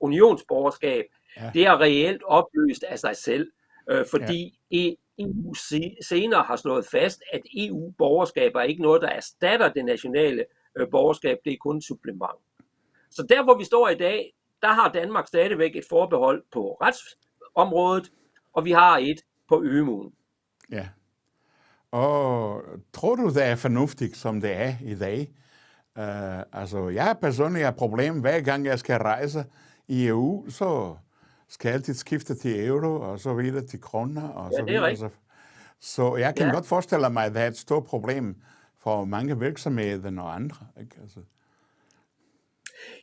unionsborgerskab, 0.00 1.04
ja. 1.36 1.50
det 1.54 1.66
er 1.66 1.80
reelt 1.80 2.22
opløst 2.22 2.82
af 2.82 2.98
sig 2.98 3.16
selv, 3.16 3.50
øh, 3.90 4.06
fordi 4.10 4.58
ja. 4.70 4.76
EU 5.18 5.54
senere 6.02 6.42
har 6.42 6.56
slået 6.56 6.86
fast, 6.86 7.22
at 7.32 7.40
EU-borgerskab 7.56 8.54
er 8.54 8.62
ikke 8.62 8.82
noget, 8.82 9.02
der 9.02 9.08
erstatter 9.08 9.72
det 9.72 9.84
nationale 9.84 10.44
øh, 10.76 10.90
borgerskab, 10.90 11.38
det 11.44 11.52
er 11.52 11.56
kun 11.60 11.76
et 11.76 11.84
supplement. 11.84 12.38
Så 13.10 13.26
der, 13.28 13.44
hvor 13.44 13.58
vi 13.58 13.64
står 13.64 13.88
i 13.88 13.94
dag, 13.94 14.34
der 14.62 14.68
har 14.68 14.92
Danmark 14.92 15.26
stadigvæk 15.26 15.76
et 15.76 15.84
forbehold 15.88 16.42
på 16.52 16.78
retsområdet, 16.82 18.12
og 18.52 18.64
vi 18.64 18.70
har 18.72 18.98
et 18.98 19.20
på 19.48 19.62
ømuen. 19.62 20.12
Ja. 20.70 20.88
Og 21.90 22.62
tror 22.92 23.14
du, 23.16 23.28
det 23.28 23.44
er 23.44 23.56
fornuftigt, 23.56 24.16
som 24.16 24.40
det 24.40 24.52
er 24.52 24.74
i 24.84 24.94
dag? 24.94 25.30
Uh, 25.96 26.60
altså, 26.60 26.88
jeg 26.88 27.04
har 27.04 27.14
personligt 27.14 27.68
et 27.68 27.76
problem, 27.76 28.20
hver 28.20 28.40
gang 28.40 28.66
jeg 28.66 28.78
skal 28.78 29.00
rejse 29.00 29.44
i 29.88 30.06
EU, 30.06 30.50
så 30.50 30.96
skal 31.48 31.70
altid 31.70 31.94
skifte 31.94 32.34
til 32.34 32.66
euro, 32.66 33.00
og 33.00 33.18
så 33.18 33.34
videre 33.34 33.66
til 33.66 33.80
kroner, 33.80 34.28
og 34.28 34.50
ja, 34.52 34.58
så 34.58 34.64
videre. 34.64 34.96
Så, 34.96 35.08
så 35.80 36.16
jeg 36.16 36.34
kan 36.34 36.46
ja. 36.46 36.52
godt 36.52 36.66
forestille 36.66 37.10
mig, 37.10 37.24
at 37.24 37.34
det 37.34 37.42
er 37.42 37.46
et 37.46 37.56
stort 37.56 37.84
problem 37.84 38.36
for 38.78 39.04
mange 39.04 39.38
virksomheder 39.38 40.22
og 40.22 40.34
andre. 40.34 40.66
Ikke? 40.80 40.96
Altså. 41.02 41.20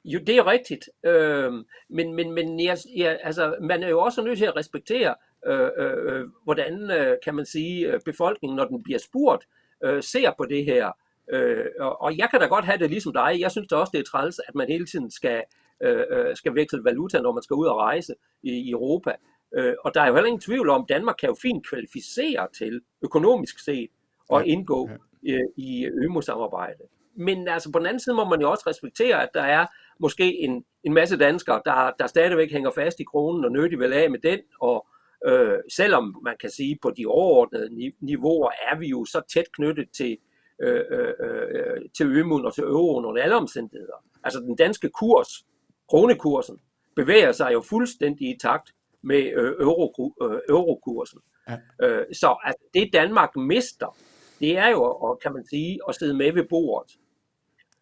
Jo, 0.06 0.20
det 0.28 0.38
er 0.38 0.48
rigtigt. 0.48 0.90
Øh, 1.04 1.54
men 1.90 2.14
men, 2.14 2.32
men 2.32 2.60
jeg, 2.60 2.78
jeg, 2.96 3.20
altså, 3.24 3.56
man 3.62 3.84
er 3.84 3.90
jo 3.90 4.00
også 4.00 4.24
nødt 4.24 4.38
til 4.38 4.46
at 4.46 4.56
respektere, 4.56 5.16
øh, 5.46 5.70
øh, 5.78 6.28
hvordan, 6.44 6.92
øh, 6.92 7.18
kan 7.24 7.36
man 7.36 7.46
sige, 7.46 7.94
øh, 7.94 8.00
befolkningen, 8.06 8.56
når 8.56 8.66
den 8.66 8.84
bliver 8.84 9.00
spurgt, 9.00 9.48
øh, 9.84 10.04
ser 10.04 10.32
på 10.38 10.46
det 10.46 10.66
her. 10.66 10.92
Øh, 11.30 11.66
og, 11.80 12.02
og 12.02 12.18
jeg 12.18 12.28
kan 12.32 12.40
da 12.40 12.46
godt 12.46 12.66
have 12.66 12.78
det 12.78 12.90
ligesom 12.90 13.14
dig. 13.14 13.38
Jeg 13.40 13.52
synes 13.52 13.68
da 13.68 13.76
også, 13.76 13.92
det 13.94 14.00
er 14.00 14.12
træls, 14.12 14.40
at 14.48 14.56
man 14.56 14.68
hele 14.68 14.86
tiden 14.86 15.12
skal, 15.12 15.44
øh, 15.84 16.04
øh, 16.10 16.36
skal 16.36 16.56
veksle 16.56 16.84
valuta, 16.84 17.20
når 17.20 17.34
man 17.34 17.44
skal 17.44 17.54
ud 17.54 17.66
og 17.66 17.78
rejse 17.78 18.14
i, 18.44 18.52
i 18.52 18.72
Europa. 18.72 19.12
Øh, 19.56 19.74
og 19.84 19.94
der 19.94 20.02
er 20.02 20.08
jo 20.08 20.14
heller 20.14 20.28
ingen 20.28 20.42
tvivl 20.42 20.70
om, 20.70 20.82
at 20.82 20.90
Danmark 20.90 21.16
kan 21.20 21.30
jo 21.30 21.36
fint 21.42 21.68
kvalificere 21.68 22.48
til, 22.58 22.82
økonomisk 23.04 23.60
set, 23.66 23.90
at 24.34 24.46
indgå 24.46 24.90
øh, 25.30 25.40
i 25.58 25.86
ømo-samarbejdet. 25.86 26.86
Men 27.16 27.48
altså 27.48 27.72
på 27.72 27.80
den 27.80 27.88
anden 27.88 28.00
side 28.00 28.16
må 28.16 28.26
man 28.26 28.42
jo 28.42 28.52
også 28.52 28.64
respektere, 28.68 29.24
at 29.24 29.30
der 29.34 29.42
er 29.42 29.66
måske 30.00 30.40
en, 30.40 30.66
en 30.84 30.94
masse 30.94 31.18
danskere, 31.18 31.62
der, 31.66 31.92
der 32.00 32.08
stadigvæk 32.08 32.52
hænger 32.52 32.72
fast 32.72 33.00
i 33.00 33.04
kronen 33.04 33.46
og 33.46 33.52
nødig 33.52 33.80
vil 33.80 33.94
af 33.94 34.12
med 34.12 34.20
den, 34.20 34.40
og 34.62 34.88
øh, 35.28 35.60
selvom 35.72 36.22
man 36.24 36.36
kan 36.40 36.50
sige, 36.50 36.78
på 36.82 36.92
de 36.98 37.06
overordnede 37.06 37.94
niveauer 38.00 38.52
er 38.72 38.78
vi 38.78 38.88
jo 38.88 39.06
så 39.06 39.22
tæt 39.34 39.52
knyttet 39.54 39.90
til, 39.98 40.18
øh, 40.62 40.84
øh, 40.92 41.14
øh, 41.20 41.82
til 41.98 42.18
ømund 42.18 42.46
og 42.46 42.54
til 42.54 42.64
euroen 42.64 43.06
under 43.06 43.24
alle 43.24 43.36
omstændigheder. 43.36 44.04
Altså 44.24 44.40
den 44.40 44.56
danske 44.56 44.90
kurs, 44.90 45.46
kronekursen, 45.90 46.58
bevæger 46.96 47.32
sig 47.32 47.54
jo 47.54 47.62
fuldstændig 47.62 48.30
i 48.30 48.38
takt 48.42 48.72
med 49.02 49.34
øh, 49.36 49.54
euro, 49.60 50.14
øh, 50.22 50.40
eurokursen. 50.50 51.20
Ja. 51.50 51.58
Øh, 51.88 52.06
så 52.14 52.36
at 52.46 52.56
det 52.74 52.90
Danmark 52.94 53.36
mister, 53.36 53.98
det 54.40 54.58
er 54.58 54.70
jo, 54.70 54.84
og 54.84 55.20
kan 55.20 55.34
man 55.34 55.46
sige, 55.50 55.80
at 55.90 55.96
sidde 55.96 56.14
med 56.14 56.34
ved 56.34 56.44
bordet. 56.50 56.98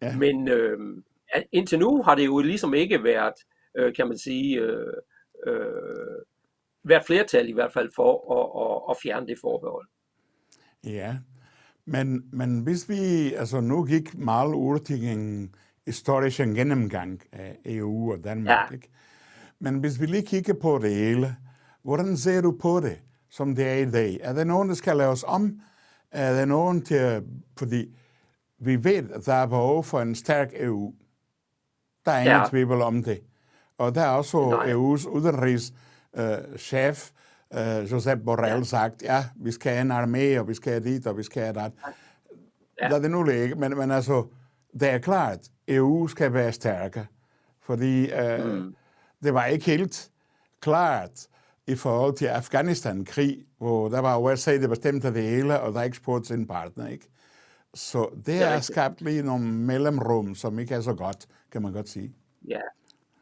Ja. 0.02 0.16
Men 0.16 0.48
øh, 0.48 0.78
indtil 1.52 1.78
nu 1.78 2.02
har 2.02 2.14
det 2.14 2.26
jo 2.26 2.38
ligesom 2.38 2.74
ikke 2.74 3.04
været, 3.04 3.34
øh, 3.76 3.94
kan 3.94 4.08
man 4.08 4.18
sige, 4.18 4.60
øh, 4.60 4.94
øh, 5.46 6.22
været 6.84 7.04
flertal 7.06 7.48
i 7.48 7.52
hvert 7.52 7.72
fald 7.72 7.90
for 7.94 8.12
at, 8.36 8.46
at, 8.64 8.90
at 8.90 8.96
fjerne 9.02 9.26
det 9.26 9.38
forbehold. 9.40 9.86
Ja, 10.84 11.16
men, 11.84 12.24
men 12.32 12.62
hvis 12.62 12.88
vi 12.88 13.32
altså 13.34 13.60
nu 13.60 13.84
gik 13.84 14.18
meget 14.18 14.54
hurtigt 15.86 15.90
en 15.90 15.92
historisk 15.92 16.38
gennemgang 16.38 17.20
af 17.32 17.58
EU 17.64 18.12
og 18.12 18.24
Danmark, 18.24 18.70
ja. 18.70 18.74
ikke? 18.74 18.88
men 19.60 19.78
hvis 19.78 20.00
vi 20.00 20.06
lige 20.06 20.26
kigger 20.26 20.54
på 20.54 20.78
det 20.82 20.94
hele, 20.94 21.36
hvordan 21.82 22.16
ser 22.16 22.40
du 22.40 22.56
på 22.60 22.80
det, 22.80 22.98
som 23.30 23.54
det 23.54 23.68
er 23.68 23.74
i 23.74 23.90
dag? 23.90 24.20
Er 24.22 24.32
der 24.32 24.44
nogen, 24.44 24.68
der 24.68 24.74
skal 24.74 24.96
laves 24.96 25.24
om? 25.26 25.60
Er 26.10 26.34
der 26.34 26.44
nogen 26.44 26.82
til, 26.82 27.22
fordi 27.58 27.94
vi 28.58 28.84
ved, 28.84 29.10
at 29.10 29.26
der 29.26 29.34
er 29.34 29.46
behov 29.46 29.84
for 29.84 30.00
en 30.00 30.14
stærk 30.14 30.52
EU. 30.54 30.94
Der 32.04 32.12
er 32.12 32.20
ingen 32.20 32.36
ja. 32.36 32.48
tvivl 32.48 32.82
om 32.82 33.02
det. 33.02 33.20
Og 33.78 33.94
der 33.94 34.00
er 34.00 34.08
også 34.08 34.50
Nej. 34.50 34.72
EU's 34.72 35.08
udenrigschef, 35.08 37.10
uh, 37.50 37.58
uh, 37.58 37.92
Josep 37.92 38.18
Borrell, 38.24 38.58
ja. 38.58 38.62
sagt, 38.62 39.02
ja, 39.02 39.24
vi 39.36 39.52
skal 39.52 39.72
have 39.72 39.82
en 39.82 39.92
armé, 39.92 40.38
og 40.40 40.48
vi 40.48 40.54
skal 40.54 40.72
have 40.72 40.84
dit, 40.84 41.06
og 41.06 41.18
vi 41.18 41.22
skal 41.22 41.42
have 41.42 41.54
dat. 41.54 41.72
Ja. 42.82 42.88
Der 42.88 42.96
er 42.96 43.00
det 43.00 43.10
nu 43.10 43.28
ikke, 43.28 43.54
men, 43.54 43.76
men 43.76 43.90
altså, 43.90 44.26
det 44.80 44.88
er 44.88 44.98
klart, 44.98 45.38
EU 45.68 46.08
skal 46.08 46.32
være 46.32 46.52
stærkere, 46.52 47.06
fordi 47.60 48.10
uh, 48.12 48.46
mm. 48.46 48.74
det 49.22 49.34
var 49.34 49.46
ikke 49.46 49.66
helt 49.66 50.10
klart 50.60 51.28
i 51.66 51.74
forhold 51.74 52.16
til 52.16 52.26
Afghanistan-krig, 52.26 53.44
hvor 53.58 53.88
der 53.88 53.98
var 53.98 54.18
USA, 54.18 54.56
det 54.56 54.68
bestemte 54.68 55.14
det 55.14 55.22
hele, 55.22 55.60
og 55.60 55.72
der 55.72 55.82
ikke 55.82 55.96
spurgte 55.96 56.28
sin 56.28 56.46
partner, 56.46 56.88
ikke? 56.88 57.06
Så 57.74 58.08
det 58.26 58.34
har 58.34 58.60
skabt 58.60 59.00
lige 59.00 59.22
nogle 59.22 59.44
mellemrum, 59.44 60.34
som 60.34 60.58
ikke 60.58 60.74
er 60.74 60.80
så 60.80 60.94
godt, 60.94 61.26
kan 61.52 61.62
man 61.62 61.72
godt 61.72 61.88
sige. 61.88 62.14
Ja, 62.48 62.60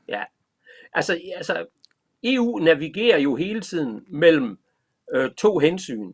ja. 0.08 0.22
Altså, 0.92 1.20
altså 1.36 1.66
EU 2.24 2.58
navigerer 2.58 3.18
jo 3.18 3.36
hele 3.36 3.60
tiden 3.60 4.04
mellem 4.08 4.58
øh, 5.14 5.30
to 5.30 5.58
hensyn. 5.58 6.12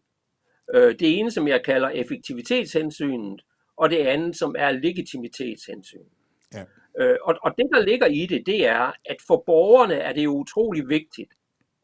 Øh, 0.74 0.98
det 0.98 1.18
ene, 1.18 1.30
som 1.30 1.48
jeg 1.48 1.62
kalder 1.64 1.88
effektivitetshensynet, 1.88 3.42
og 3.78 3.90
det 3.90 3.96
andet, 3.96 4.36
som 4.36 4.54
er 4.58 4.70
legitimitetshensyn. 4.70 6.06
Ja. 6.54 6.64
Øh, 7.00 7.16
og, 7.22 7.34
og 7.42 7.54
det, 7.58 7.66
der 7.72 7.84
ligger 7.84 8.06
i 8.06 8.26
det, 8.26 8.46
det 8.46 8.66
er, 8.66 8.92
at 9.04 9.16
for 9.26 9.42
borgerne 9.46 9.94
er 9.94 10.12
det 10.12 10.24
jo 10.24 10.30
utrolig 10.30 10.88
vigtigt, 10.88 11.34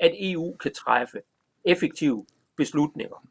at 0.00 0.14
EU 0.18 0.56
kan 0.56 0.72
træffe 0.74 1.18
effektive 1.64 2.26
beslutninger 2.56 3.26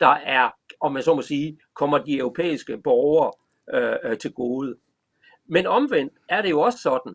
der 0.00 0.06
er, 0.10 0.50
om 0.80 0.92
man 0.92 1.02
så 1.02 1.14
må 1.14 1.22
sige, 1.22 1.58
kommer 1.74 1.98
de 1.98 2.16
europæiske 2.18 2.78
borgere 2.78 3.32
øh, 3.74 4.10
øh, 4.10 4.18
til 4.18 4.32
gode. 4.32 4.76
Men 5.46 5.66
omvendt 5.66 6.12
er 6.28 6.42
det 6.42 6.50
jo 6.50 6.60
også 6.60 6.78
sådan, 6.78 7.14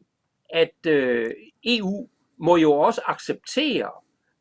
at 0.49 0.85
øh, 0.87 1.31
EU 1.63 2.09
må 2.37 2.57
jo 2.57 2.71
også 2.71 3.01
acceptere, 3.05 3.91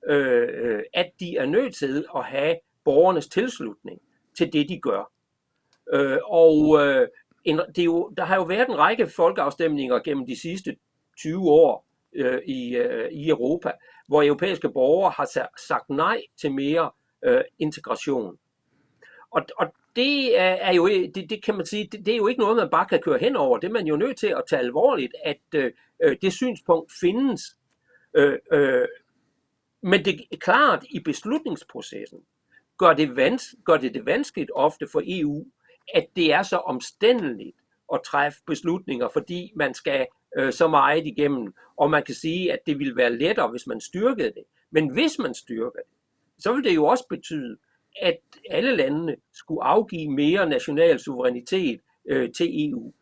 øh, 0.09 0.83
at 0.95 1.11
de 1.21 1.37
er 1.37 1.47
nødt 1.47 1.75
til 1.75 2.05
at 2.17 2.25
have 2.25 2.57
borgernes 2.85 3.29
tilslutning 3.29 4.01
til 4.39 4.53
det, 4.53 4.69
de 4.69 4.81
gør. 4.81 5.13
Øh, 5.93 6.19
og 6.25 6.79
øh, 6.81 7.09
en, 7.45 7.59
det 7.59 7.79
er 7.79 7.85
jo, 7.85 8.13
der 8.17 8.25
har 8.25 8.37
jo 8.37 8.43
været 8.43 8.69
en 8.69 8.79
række 8.79 9.07
folkeafstemninger 9.07 9.99
gennem 9.99 10.27
de 10.27 10.41
sidste 10.41 10.77
20 11.19 11.51
år 11.51 11.87
øh, 12.15 12.43
i, 12.47 12.77
øh, 12.77 13.11
i 13.13 13.29
Europa, 13.29 13.73
hvor 14.09 14.23
europæiske 14.23 14.71
borgere 14.71 15.11
har 15.11 15.49
sagt 15.69 15.91
nej 15.91 16.23
til 16.41 16.53
mere 16.53 16.91
øh, 17.25 17.41
integration. 17.59 18.39
Og, 19.31 19.47
og 19.59 19.75
det 19.97 20.41
er, 20.41 20.73
jo, 20.73 20.89
det, 20.89 21.31
det 21.31 21.45
kan 21.45 21.57
man 21.57 21.67
sige, 21.67 21.89
det, 21.93 22.07
det 22.07 22.13
er 22.13 22.17
jo 22.17 22.27
ikke 22.27 22.41
noget, 22.41 22.57
man 22.57 22.71
bare 22.71 22.87
kan 22.87 23.01
køre 23.01 23.19
hen 23.19 23.37
over. 23.37 23.59
Det 23.59 23.69
er 23.69 23.73
man 23.73 23.87
jo 23.87 23.97
nødt 23.97 24.17
til 24.17 24.27
at 24.27 24.43
tage 24.49 24.61
alvorligt, 24.61 25.15
at 25.25 25.41
øh, 25.55 25.73
øh 26.03 26.17
det 26.23 26.33
synspunkt 26.33 26.93
findes. 27.01 27.43
Øh, 28.15 28.39
øh, 28.53 28.89
men 29.83 30.05
det 30.05 30.21
er 30.33 30.37
klart, 30.37 30.85
i 30.91 31.01
beslutningsprocessen 31.01 32.19
gør 32.79 32.93
det, 32.93 33.17
vans, 33.17 33.55
gør 33.65 33.77
det 33.77 33.95
det 33.95 34.07
vanskeligt 34.07 34.51
ofte 34.55 34.87
for 34.93 35.03
EU, 35.07 35.47
at 35.95 36.07
det 36.17 36.33
er 36.33 36.43
så 36.43 36.57
omstændeligt 36.57 37.57
at 37.95 38.01
træffe 38.07 38.39
beslutninger, 38.47 39.09
fordi 39.09 39.53
man 39.57 39.75
skal 39.75 40.07
øh, 40.37 40.53
så 40.53 40.69
meget 40.69 41.07
igennem, 41.07 41.55
og 41.77 41.91
man 41.91 42.03
kan 42.03 42.15
sige, 42.15 42.53
at 42.53 42.59
det 42.67 42.79
ville 42.79 42.97
være 42.97 43.17
lettere, 43.17 43.49
hvis 43.49 43.67
man 43.67 43.81
styrkede 43.81 44.29
det. 44.29 44.45
Men 44.71 44.93
hvis 44.93 45.19
man 45.19 45.35
styrker 45.35 45.71
det, 45.71 45.91
så 46.39 46.53
vil 46.53 46.65
det 46.65 46.75
jo 46.75 46.85
også 46.85 47.07
betyde, 47.09 47.57
at 48.03 48.19
alle 48.51 48.77
landene 48.77 49.17
skulle 49.33 49.65
afgive 49.65 50.11
mere 50.11 50.49
national 50.49 50.99
suverænitet 50.99 51.81
øh, 52.09 52.33
til 52.33 52.71
EU. 52.71 52.93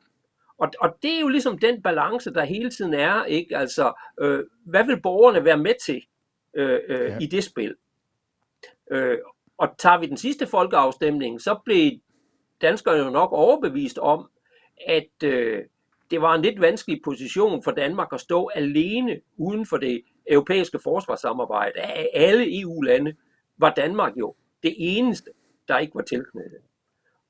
Og, 0.58 0.70
og 0.80 0.96
det 1.02 1.16
er 1.16 1.20
jo 1.20 1.28
ligesom 1.28 1.58
den 1.58 1.82
balance, 1.82 2.34
der 2.34 2.44
hele 2.44 2.70
tiden 2.70 2.94
er, 2.94 3.24
ikke? 3.24 3.56
Altså, 3.56 3.92
øh, 4.20 4.44
hvad 4.64 4.84
vil 4.84 5.00
borgerne 5.00 5.44
være 5.44 5.58
med 5.58 5.74
til 5.86 6.02
øh, 6.54 6.80
øh, 6.88 7.10
ja. 7.10 7.18
i 7.20 7.26
det 7.26 7.44
spil? 7.44 7.74
Øh, 8.90 9.18
og 9.58 9.78
tager 9.78 9.98
vi 9.98 10.06
den 10.06 10.16
sidste 10.16 10.46
folkeafstemning, 10.46 11.40
så 11.40 11.58
blev 11.64 11.92
danskerne 12.60 12.98
jo 12.98 13.10
nok 13.10 13.32
overbevist 13.32 13.98
om, 13.98 14.30
at 14.86 15.22
øh, 15.24 15.64
det 16.10 16.20
var 16.22 16.34
en 16.34 16.42
lidt 16.42 16.60
vanskelig 16.60 17.00
position 17.04 17.62
for 17.62 17.70
Danmark 17.70 18.08
at 18.12 18.20
stå 18.20 18.48
alene 18.54 19.20
uden 19.36 19.66
for 19.66 19.76
det 19.76 20.02
europæiske 20.30 20.78
forsvarssamarbejde. 20.82 21.80
Af 21.80 22.10
alle 22.14 22.60
EU-lande 22.60 23.14
var 23.58 23.74
Danmark 23.74 24.12
jo 24.16 24.34
det 24.62 24.74
eneste, 24.78 25.30
der 25.68 25.78
ikke 25.78 25.94
var 25.94 26.02
tilknyttet. 26.02 26.60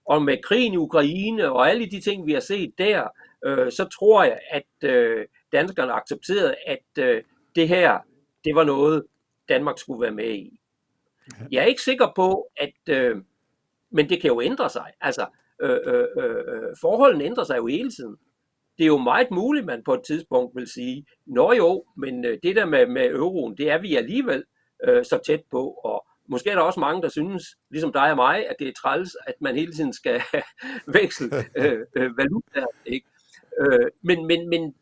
Og 0.05 0.23
med 0.23 0.43
krigen 0.43 0.73
i 0.73 0.77
Ukraine 0.77 1.51
og 1.51 1.71
alle 1.71 1.91
de 1.91 2.01
ting, 2.01 2.27
vi 2.27 2.33
har 2.33 2.41
set 2.41 2.75
der, 2.79 3.09
øh, 3.45 3.73
så 3.73 3.89
tror 3.99 4.25
jeg, 4.25 4.41
at 4.51 4.91
øh, 4.91 5.27
danskerne 5.53 5.93
accepterede, 5.93 6.55
at 6.67 6.99
øh, 6.99 7.23
det 7.55 7.69
her, 7.69 7.99
det 8.45 8.55
var 8.55 8.65
noget, 8.65 9.05
Danmark 9.49 9.79
skulle 9.79 10.01
være 10.01 10.11
med 10.11 10.35
i. 10.35 10.61
Jeg 11.53 11.63
er 11.63 11.67
ikke 11.67 11.83
sikker 11.83 12.13
på, 12.17 12.49
at... 12.57 12.73
Øh, 12.89 13.17
men 13.93 14.09
det 14.09 14.21
kan 14.21 14.29
jo 14.29 14.41
ændre 14.41 14.71
sig. 14.71 14.93
Altså, 15.01 15.27
øh, 15.63 15.79
øh, 15.87 16.07
øh, 16.19 16.77
forholdene 16.81 17.25
ændrer 17.25 17.45
sig 17.45 17.57
jo 17.57 17.67
hele 17.67 17.91
tiden. 17.91 18.17
Det 18.79 18.85
er 18.85 18.89
jo 18.89 18.99
meget 18.99 19.31
muligt, 19.31 19.67
man 19.67 19.83
på 19.85 19.95
et 19.95 20.03
tidspunkt 20.07 20.57
vil 20.57 20.67
sige, 20.67 21.07
nå 21.27 21.53
jo, 21.53 21.85
men 21.97 22.25
øh, 22.25 22.39
det 22.43 22.57
der 22.57 22.65
med, 22.65 22.87
med 22.87 23.07
euroen, 23.11 23.57
det 23.57 23.71
er 23.71 23.79
vi 23.79 23.97
alligevel 23.97 24.45
øh, 24.85 25.05
så 25.05 25.19
tæt 25.27 25.43
på, 25.51 25.71
og 25.85 26.07
måske 26.29 26.51
er 26.51 26.55
der 26.55 26.63
også 26.63 26.81
mange, 26.81 27.03
der 27.03 27.09
synes, 27.09 27.45
ligesom 27.71 27.93
dig 27.93 28.11
og 28.11 28.17
mig, 28.17 28.49
at 28.49 28.57
det 28.59 28.69
er 28.69 28.73
træls, 28.73 29.17
at 29.27 29.35
man 29.41 29.57
hele 29.57 29.73
tiden 29.73 29.93
skal 29.93 30.21
veksle 30.99 31.29
øh, 31.57 31.81
øh, 31.97 32.19
valuta. 32.19 32.65
Ikke? 32.87 33.07
Øh, 33.61 33.91
men, 34.03 34.27
men, 34.27 34.49
men 34.49 34.75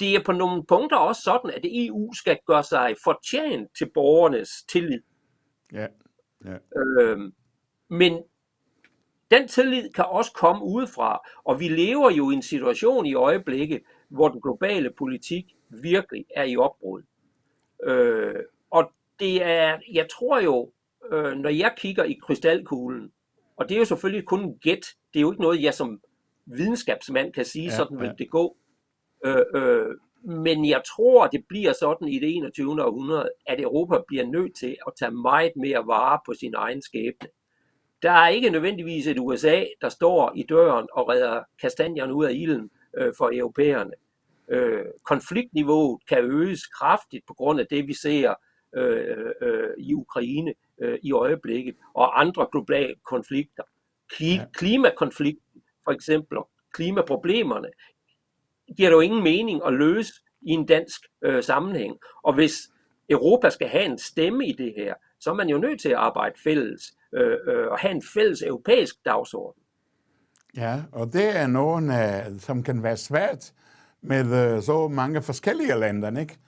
det 0.00 0.14
er 0.14 0.22
på 0.24 0.32
nogle 0.32 0.64
punkter 0.66 0.96
også 0.96 1.22
sådan, 1.22 1.50
at 1.50 1.64
EU 1.64 2.12
skal 2.12 2.38
gøre 2.46 2.62
sig 2.62 2.94
fortjent 3.04 3.68
til 3.78 3.90
borgernes 3.94 4.50
tillid. 4.72 5.00
Ja. 5.72 5.86
ja. 6.44 6.80
Øh, 6.80 7.18
men 7.90 8.22
den 9.30 9.48
tillid 9.48 9.90
kan 9.90 10.04
også 10.04 10.32
komme 10.32 10.64
udefra, 10.64 11.28
og 11.44 11.60
vi 11.60 11.68
lever 11.68 12.10
jo 12.10 12.30
i 12.30 12.34
en 12.34 12.42
situation 12.42 13.06
i 13.06 13.14
øjeblikket, 13.14 13.82
hvor 14.08 14.28
den 14.28 14.40
globale 14.40 14.90
politik 14.98 15.44
virkelig 15.68 16.24
er 16.36 16.44
i 16.44 16.56
opbrud. 16.56 17.02
Øh, 17.84 18.34
og 18.70 18.92
det 19.20 19.44
er, 19.44 19.78
jeg 19.92 20.06
tror 20.10 20.40
jo, 20.40 20.70
øh, 21.12 21.32
når 21.32 21.50
jeg 21.50 21.74
kigger 21.76 22.04
i 22.04 22.18
krystalkuglen, 22.22 23.12
og 23.56 23.68
det 23.68 23.74
er 23.74 23.78
jo 23.78 23.84
selvfølgelig 23.84 24.26
kun 24.26 24.40
en 24.40 24.58
gæt, 24.58 24.86
det 25.12 25.18
er 25.18 25.20
jo 25.20 25.32
ikke 25.32 25.42
noget, 25.42 25.62
jeg 25.62 25.74
som 25.74 26.00
videnskabsmand 26.46 27.32
kan 27.32 27.44
sige, 27.44 27.64
ja, 27.64 27.76
sådan 27.76 28.00
vil 28.00 28.06
ja. 28.06 28.14
det 28.18 28.30
gå. 28.30 28.56
Øh, 29.24 29.44
øh, 29.54 29.96
men 30.24 30.68
jeg 30.68 30.82
tror, 30.96 31.26
det 31.26 31.44
bliver 31.48 31.72
sådan 31.72 32.08
i 32.08 32.18
det 32.18 32.36
21. 32.36 32.84
århundrede, 32.84 33.30
at 33.46 33.60
Europa 33.60 34.02
bliver 34.06 34.26
nødt 34.26 34.56
til 34.56 34.76
at 34.86 34.92
tage 34.98 35.10
meget 35.10 35.52
mere 35.56 35.86
vare 35.86 36.18
på 36.26 36.34
sin 36.34 36.54
egen 36.54 36.82
skæbne. 36.82 37.28
Der 38.02 38.10
er 38.10 38.28
ikke 38.28 38.50
nødvendigvis 38.50 39.06
et 39.06 39.18
USA, 39.18 39.64
der 39.80 39.88
står 39.88 40.32
i 40.36 40.42
døren 40.42 40.88
og 40.92 41.08
redder 41.08 41.42
kastanjerne 41.60 42.14
ud 42.14 42.24
af 42.24 42.32
ilden 42.32 42.70
øh, 42.96 43.12
for 43.18 43.30
europæerne. 43.34 43.92
Øh, 44.48 44.84
konfliktniveauet 45.04 46.00
kan 46.08 46.18
øges 46.24 46.66
kraftigt 46.66 47.26
på 47.26 47.34
grund 47.34 47.60
af 47.60 47.66
det, 47.66 47.86
vi 47.86 47.94
ser 47.94 48.34
øh, 48.74 49.32
øh, 49.40 49.70
i 49.78 49.94
Ukraine 49.94 50.54
øh, 50.78 50.98
i 51.02 51.12
øjeblikket, 51.12 51.76
og 51.94 52.20
andre 52.20 52.46
globale 52.52 52.94
konflikter. 53.04 53.62
Kli- 54.12 54.50
klimakonflikten 54.52 55.62
for 55.84 55.92
eksempel, 55.92 56.38
og 56.38 56.48
klimaproblemerne, 56.72 57.68
giver 58.76 58.88
det 58.88 58.96
jo 58.96 59.00
ingen 59.00 59.22
mening 59.22 59.60
at 59.66 59.72
løse 59.72 60.12
i 60.42 60.50
en 60.50 60.66
dansk 60.66 61.00
øh, 61.22 61.42
sammenhæng. 61.42 61.98
Og 62.22 62.34
hvis 62.34 62.70
Europa 63.08 63.50
skal 63.50 63.68
have 63.68 63.84
en 63.84 63.98
stemme 63.98 64.46
i 64.46 64.52
det 64.52 64.74
her, 64.76 64.94
så 65.20 65.30
er 65.30 65.34
man 65.34 65.48
jo 65.48 65.58
nødt 65.58 65.80
til 65.80 65.88
at 65.88 65.94
arbejde 65.94 66.34
fælles 66.44 66.92
øh, 67.14 67.36
øh, 67.46 67.66
og 67.70 67.78
have 67.78 67.94
en 67.94 68.02
fælles 68.14 68.42
europæisk 68.42 68.94
dagsorden. 69.04 69.62
Ja, 70.56 70.82
og 70.92 71.12
det 71.12 71.36
er 71.36 71.46
nogen, 71.46 71.88
uh, 71.88 72.40
som 72.40 72.62
kan 72.62 72.82
være 72.82 72.96
svært 72.96 73.52
med 74.02 74.56
uh, 74.56 74.62
så 74.62 74.88
mange 74.88 75.22
forskellige 75.22 75.74
lande, 75.74 76.20
ikke? 76.20 76.38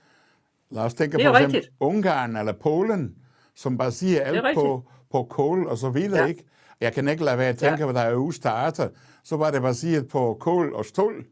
Lad 0.71 0.83
os 0.83 0.93
tænke 0.93 1.17
på 1.25 1.31
eksempel 1.31 1.67
Ungarn 1.79 2.35
eller 2.35 2.53
Polen, 2.53 3.15
som 3.55 3.77
bare 3.77 3.91
siger 3.91 4.21
alt 4.21 4.55
på, 4.55 4.83
på 5.11 5.23
kål 5.23 5.67
og 5.67 5.77
så 5.77 5.89
videre, 5.89 6.21
ja. 6.21 6.27
ikke? 6.27 6.43
Jeg 6.81 6.93
kan 6.93 7.07
ikke 7.07 7.23
lade 7.23 7.37
være 7.37 7.49
at 7.49 7.57
tænke, 7.57 7.79
ja. 7.79 7.91
hvad 7.91 8.03
der 8.03 8.09
er 8.09 8.31
starter, 8.31 8.89
så 9.23 9.37
var 9.37 9.51
det 9.51 9.61
bare 9.61 9.73
sige 9.73 10.03
på 10.03 10.37
kål 10.39 10.73
og 10.73 10.85
stål. 10.85 11.25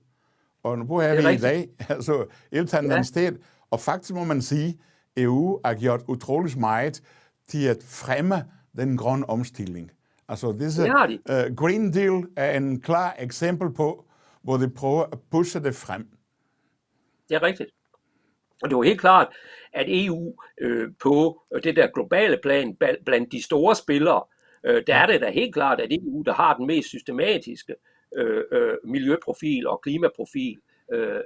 Og 0.63 0.79
nu 0.79 0.95
er 0.95 1.11
vi 1.11 1.17
rigtigt. 1.17 1.39
i 1.39 1.41
dag, 1.41 1.69
altså 1.95 2.25
helt 2.51 2.73
andet 2.73 2.95
ja. 2.95 3.01
sted. 3.01 3.35
Og 3.71 3.79
faktisk 3.79 4.13
må 4.13 4.23
man 4.23 4.41
sige, 4.41 4.79
EU 5.17 5.59
har 5.65 5.73
gjort 5.73 6.01
utrolig 6.07 6.59
meget 6.59 7.01
til 7.49 7.67
at 7.67 7.77
fremme 7.83 8.35
den 8.77 8.97
grønne 8.97 9.29
omstilling. 9.29 9.91
Altså, 10.29 10.55
disse, 10.59 10.83
de. 10.83 11.19
uh, 11.29 11.55
Green 11.55 11.93
Deal 11.93 12.23
er 12.35 12.57
en 12.57 12.81
klar 12.81 13.15
eksempel 13.19 13.73
på, 13.73 14.05
hvor 14.41 14.57
de 14.57 14.69
prøver 14.69 15.03
at 15.11 15.19
pushe 15.31 15.63
det 15.63 15.75
frem. 15.75 16.07
Det 17.29 17.35
er 17.35 17.43
rigtigt. 17.43 17.69
Og 18.63 18.69
det 18.69 18.77
var 18.77 18.83
helt 18.83 18.99
klart, 18.99 19.27
at 19.73 19.85
EU 19.87 20.33
øh, 20.61 20.89
på 21.03 21.43
det 21.63 21.75
der 21.75 21.87
globale 21.87 22.37
plan, 22.43 22.77
blandt 23.05 23.31
de 23.31 23.43
store 23.43 23.75
spillere, 23.75 24.23
øh, 24.63 24.83
der 24.87 24.95
er 24.95 25.05
det 25.05 25.21
da 25.21 25.29
helt 25.29 25.53
klart, 25.53 25.79
at 25.79 25.91
EU, 25.91 26.23
der 26.25 26.33
har 26.33 26.57
den 26.57 26.67
mest 26.67 26.87
systematiske 26.87 27.75
øh, 28.17 28.43
øh, 28.51 28.77
miljøprofil 28.83 29.67
og 29.67 29.81
klimaprofil, 29.81 30.57
øh, 30.93 31.19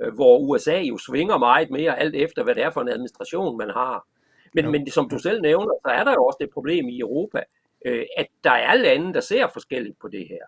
øh, 0.00 0.14
hvor 0.14 0.38
USA 0.38 0.80
jo 0.80 0.98
svinger 0.98 1.38
meget 1.38 1.70
mere 1.70 1.98
alt 1.98 2.14
efter, 2.14 2.44
hvad 2.44 2.54
det 2.54 2.62
er 2.62 2.70
for 2.70 2.80
en 2.80 2.88
administration, 2.88 3.58
man 3.58 3.70
har. 3.70 4.06
Men, 4.54 4.70
men 4.70 4.90
som 4.90 5.08
du 5.08 5.18
selv 5.18 5.42
nævner, 5.42 5.74
så 5.86 5.90
er 5.90 6.04
der 6.04 6.12
jo 6.12 6.24
også 6.24 6.38
det 6.40 6.50
problem 6.50 6.88
i 6.88 7.00
Europa, 7.00 7.42
øh, 7.84 8.06
at 8.16 8.26
der 8.44 8.50
er 8.50 8.74
lande, 8.74 9.14
der 9.14 9.20
ser 9.20 9.48
forskelligt 9.52 9.98
på 10.00 10.08
det 10.08 10.28
her. 10.28 10.44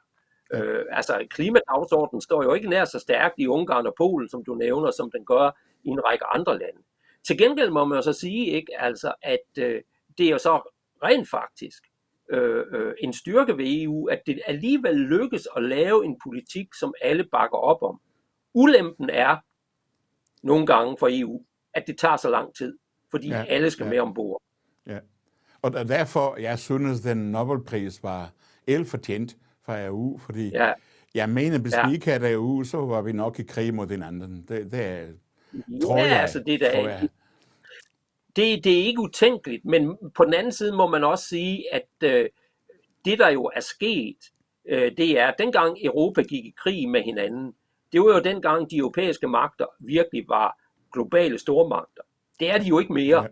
Øh, 0.54 0.84
altså 0.90 1.26
klimadagsordenen 1.30 2.20
står 2.20 2.42
jo 2.42 2.54
ikke 2.54 2.68
nær 2.68 2.84
så 2.84 2.98
stærkt 2.98 3.34
i 3.38 3.46
Ungarn 3.46 3.86
og 3.86 3.94
Polen, 3.98 4.28
som 4.28 4.44
du 4.44 4.54
nævner, 4.54 4.90
som 4.90 5.10
den 5.10 5.24
gør 5.24 5.60
i 5.84 5.88
en 5.88 6.04
række 6.04 6.24
andre 6.24 6.58
lande. 6.58 6.82
Til 7.26 7.38
gengæld 7.38 7.70
må 7.70 7.84
man 7.84 7.98
jo 7.98 8.02
så 8.02 8.12
sige, 8.12 8.46
ikke, 8.46 8.80
altså, 8.80 9.14
at 9.22 9.58
øh, 9.58 9.82
det 10.18 10.26
er 10.26 10.30
jo 10.30 10.38
så 10.38 10.72
rent 11.02 11.30
faktisk 11.30 11.82
øh, 12.30 12.64
øh, 12.72 12.94
en 13.00 13.12
styrke 13.12 13.58
ved 13.58 13.82
EU, 13.82 14.06
at 14.08 14.22
det 14.26 14.40
alligevel 14.46 14.94
lykkes 14.94 15.48
at 15.56 15.62
lave 15.62 16.04
en 16.04 16.18
politik, 16.22 16.74
som 16.74 16.94
alle 17.00 17.24
bakker 17.32 17.58
op 17.58 17.82
om. 17.82 18.00
Ulempen 18.54 19.10
er 19.10 19.36
nogle 20.42 20.66
gange 20.66 20.96
for 20.98 21.08
EU, 21.10 21.44
at 21.74 21.86
det 21.86 21.98
tager 21.98 22.16
så 22.16 22.30
lang 22.30 22.54
tid 22.54 22.78
fordi 23.10 23.28
ja, 23.28 23.44
alle 23.44 23.70
skal 23.70 23.84
ja. 23.84 23.90
med 23.90 23.98
ombord. 23.98 24.42
Ja. 24.86 24.98
Og 25.62 25.72
derfor, 25.88 26.36
jeg 26.36 26.58
synes, 26.58 27.00
den 27.00 27.16
Nobelpris 27.32 28.02
var 28.02 28.30
elfortjent 28.66 29.36
fra 29.64 29.84
EU, 29.84 30.18
fordi 30.18 30.48
ja. 30.48 30.72
jeg 31.14 31.28
mener, 31.28 31.58
hvis 31.58 31.72
ja. 31.72 31.88
vi 31.88 31.94
ikke 31.94 32.10
havde 32.10 32.32
EU, 32.32 32.64
så 32.64 32.78
var 32.78 33.02
vi 33.02 33.12
nok 33.12 33.38
i 33.38 33.42
krig 33.42 33.74
mod 33.74 33.88
hinanden. 33.88 34.44
Det, 34.48 34.72
det 34.72 34.84
er, 34.84 35.06
tror 35.82 35.98
ja, 35.98 36.04
jeg. 36.04 36.20
Altså, 36.20 36.42
det, 36.46 36.60
der, 36.60 36.74
tror 36.74 36.88
jeg. 36.88 37.08
Det, 38.36 38.64
det 38.64 38.80
er 38.80 38.84
ikke 38.84 39.00
utænkeligt, 39.00 39.64
men 39.64 39.96
på 40.14 40.24
den 40.24 40.34
anden 40.34 40.52
side 40.52 40.76
må 40.76 40.86
man 40.86 41.04
også 41.04 41.28
sige, 41.28 41.74
at 41.74 41.88
øh, 42.02 42.28
det, 43.04 43.18
der 43.18 43.28
jo 43.28 43.50
er 43.54 43.60
sket, 43.60 44.16
øh, 44.68 44.92
det 44.96 45.20
er, 45.20 45.26
at 45.26 45.34
dengang 45.38 45.76
Europa 45.84 46.22
gik 46.22 46.44
i 46.44 46.54
krig 46.56 46.88
med 46.88 47.02
hinanden, 47.02 47.54
det 47.92 48.00
var 48.00 48.14
jo 48.14 48.20
dengang, 48.20 48.70
de 48.70 48.76
europæiske 48.76 49.28
magter 49.28 49.66
virkelig 49.80 50.24
var 50.28 50.58
globale 50.92 51.38
stormagter. 51.38 52.02
Det 52.40 52.50
er 52.50 52.58
de 52.58 52.68
jo 52.68 52.78
ikke 52.78 52.92
mere. 52.92 53.22
Ja. 53.22 53.28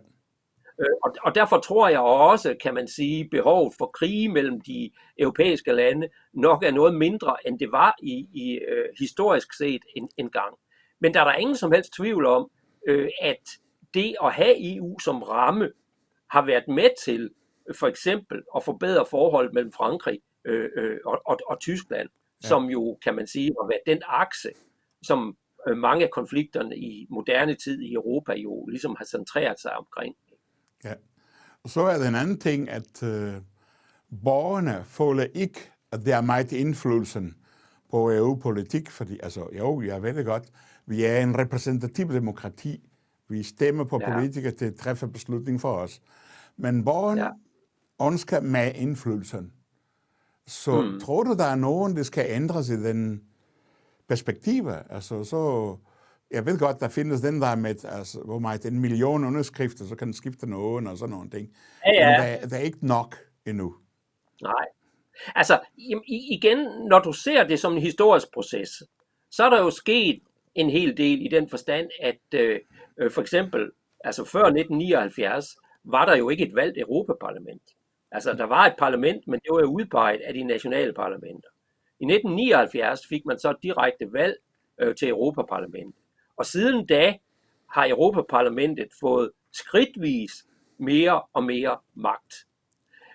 Øh, 0.79 0.95
og, 1.03 1.15
og 1.23 1.35
derfor 1.35 1.59
tror 1.59 1.89
jeg 1.89 1.99
også, 1.99 2.55
kan 2.61 2.73
man 2.73 2.87
sige, 2.87 3.29
behovet 3.29 3.73
for 3.77 3.85
krige 3.85 4.29
mellem 4.29 4.61
de 4.61 4.91
europæiske 5.19 5.71
lande 5.71 6.09
nok 6.33 6.63
er 6.63 6.71
noget 6.71 6.95
mindre, 6.95 7.35
end 7.47 7.59
det 7.59 7.71
var 7.71 7.95
i, 8.03 8.27
i 8.33 8.59
øh, 8.67 8.85
historisk 8.99 9.57
set 9.57 9.81
en, 9.95 10.09
en 10.17 10.29
gang. 10.29 10.55
Men 10.99 11.13
der 11.13 11.19
er 11.19 11.23
der 11.23 11.33
ingen 11.33 11.55
som 11.55 11.71
helst 11.71 11.93
tvivl 11.93 12.25
om, 12.25 12.51
øh, 12.87 13.09
at 13.21 13.49
det 13.93 14.15
at 14.23 14.33
have 14.33 14.75
EU 14.75 14.99
som 14.99 15.23
ramme 15.23 15.71
har 16.29 16.45
været 16.45 16.67
med 16.67 16.89
til 17.05 17.29
for 17.79 17.87
eksempel 17.87 18.43
at 18.55 18.63
forbedre 18.63 19.05
forholdet 19.09 19.53
mellem 19.53 19.73
Frankrig 19.73 20.19
øh, 20.45 20.69
øh, 20.77 20.97
og, 21.05 21.21
og, 21.25 21.37
og 21.47 21.59
Tyskland, 21.59 22.09
ja. 22.43 22.47
som 22.47 22.65
jo, 22.65 22.97
kan 23.03 23.15
man 23.15 23.27
sige, 23.27 23.55
har 23.61 23.67
været 23.67 23.81
den 23.97 24.01
akse, 24.05 24.49
som 25.03 25.37
mange 25.73 26.05
af 26.05 26.11
konflikterne 26.11 26.77
i 26.77 27.07
moderne 27.09 27.55
tid 27.55 27.81
i 27.81 27.93
Europa 27.93 28.33
jo 28.33 28.65
ligesom 28.65 28.95
har 28.97 29.05
centreret 29.05 29.59
sig 29.59 29.71
omkring. 29.71 30.15
Ja. 30.83 30.93
Og 31.63 31.69
så 31.69 31.81
er 31.81 31.97
det 31.97 32.07
en 32.07 32.15
anden 32.15 32.39
ting, 32.39 32.69
at 32.69 33.03
øh, 33.03 33.33
borgerne 34.23 34.83
føler 34.85 35.25
ikke, 35.33 35.59
at 35.91 35.99
det 36.05 36.13
er 36.13 36.21
meget 36.21 36.51
indflydelsen 36.51 37.35
på 37.91 38.11
EU-politik, 38.11 38.89
fordi 38.89 39.19
altså, 39.23 39.47
jo, 39.57 39.81
jeg 39.81 40.03
ved 40.03 40.13
det 40.13 40.25
godt, 40.25 40.43
vi 40.85 41.03
er 41.03 41.19
en 41.19 41.37
repræsentativ 41.37 42.09
demokrati. 42.09 42.89
Vi 43.29 43.43
stemmer 43.43 43.83
på 43.83 43.99
ja. 44.01 44.13
politikere 44.13 44.51
til 44.51 44.65
at 44.65 44.75
træffe 44.75 45.07
beslutning 45.07 45.61
for 45.61 45.73
os. 45.73 46.01
Men 46.57 46.85
borgerne 46.85 47.23
ja. 47.23 48.07
ønsker 48.07 48.41
med 48.41 48.71
indflydelsen. 48.75 49.51
Så 50.47 50.81
hmm. 50.81 50.99
tror 50.99 51.23
du, 51.23 51.33
der 51.33 51.45
er 51.45 51.55
nogen, 51.55 51.95
der 51.95 52.03
skal 52.03 52.25
ændres 52.29 52.69
i 52.69 52.83
den 52.83 53.21
perspektiver. 54.07 54.83
Altså, 54.89 55.23
så, 55.23 55.75
jeg 56.31 56.45
ved 56.45 56.59
godt, 56.59 56.79
der 56.79 56.89
findes 56.89 57.21
den 57.21 57.41
der 57.41 57.55
med, 57.55 57.85
altså, 57.85 58.19
hvor 58.19 58.39
meget 58.39 58.65
en 58.65 58.79
million 58.79 59.25
underskrifter, 59.25 59.85
så 59.85 59.95
kan 59.95 60.07
den 60.07 60.13
skifte 60.13 60.49
nogen 60.49 60.87
og 60.87 60.97
sådan 60.97 61.11
nogle 61.15 61.29
ting. 61.29 61.55
Ja, 61.85 61.91
ja. 61.93 62.21
Men 62.21 62.41
der, 62.41 62.47
der 62.47 62.57
er 62.57 62.61
ikke 62.61 62.87
nok 62.87 63.15
endnu. 63.45 63.75
Nej. 64.41 64.65
Altså, 65.35 65.59
igen, 66.07 66.57
når 66.89 66.99
du 66.99 67.11
ser 67.11 67.43
det 67.43 67.59
som 67.59 67.73
en 67.73 67.81
historisk 67.81 68.33
proces, 68.33 68.83
så 69.31 69.43
er 69.45 69.49
der 69.49 69.59
jo 69.59 69.69
sket 69.69 70.21
en 70.55 70.69
hel 70.69 70.97
del 70.97 71.25
i 71.25 71.27
den 71.27 71.49
forstand, 71.49 71.89
at 72.01 72.19
øh, 72.33 72.59
øh 72.97 73.11
for 73.11 73.21
eksempel, 73.21 73.71
altså 74.03 74.25
før 74.25 74.43
1979, 74.43 75.45
var 75.83 76.05
der 76.05 76.15
jo 76.15 76.29
ikke 76.29 76.45
et 76.45 76.55
valgt 76.55 76.77
Europaparlament. 76.77 77.61
Altså, 78.11 78.33
der 78.33 78.43
var 78.43 78.65
et 78.65 78.75
parlament, 78.77 79.27
men 79.27 79.39
det 79.39 79.49
var 79.51 79.59
jo 79.59 79.67
udpeget 79.67 80.21
af 80.21 80.33
de 80.33 80.43
nationale 80.43 80.93
parlamenter. 80.93 81.49
I 81.99 82.05
1979 82.05 83.07
fik 83.07 83.25
man 83.25 83.39
så 83.39 83.55
direkte 83.63 84.13
valg 84.13 84.35
øh, 84.79 84.95
til 84.95 85.09
Europaparlamentet. 85.09 86.01
Og 86.37 86.45
siden 86.45 86.85
da 86.85 87.13
har 87.71 87.89
Europaparlamentet 87.89 88.87
fået 88.99 89.31
skridtvis 89.51 90.45
mere 90.77 91.21
og 91.33 91.43
mere 91.43 91.77
magt. 91.93 92.33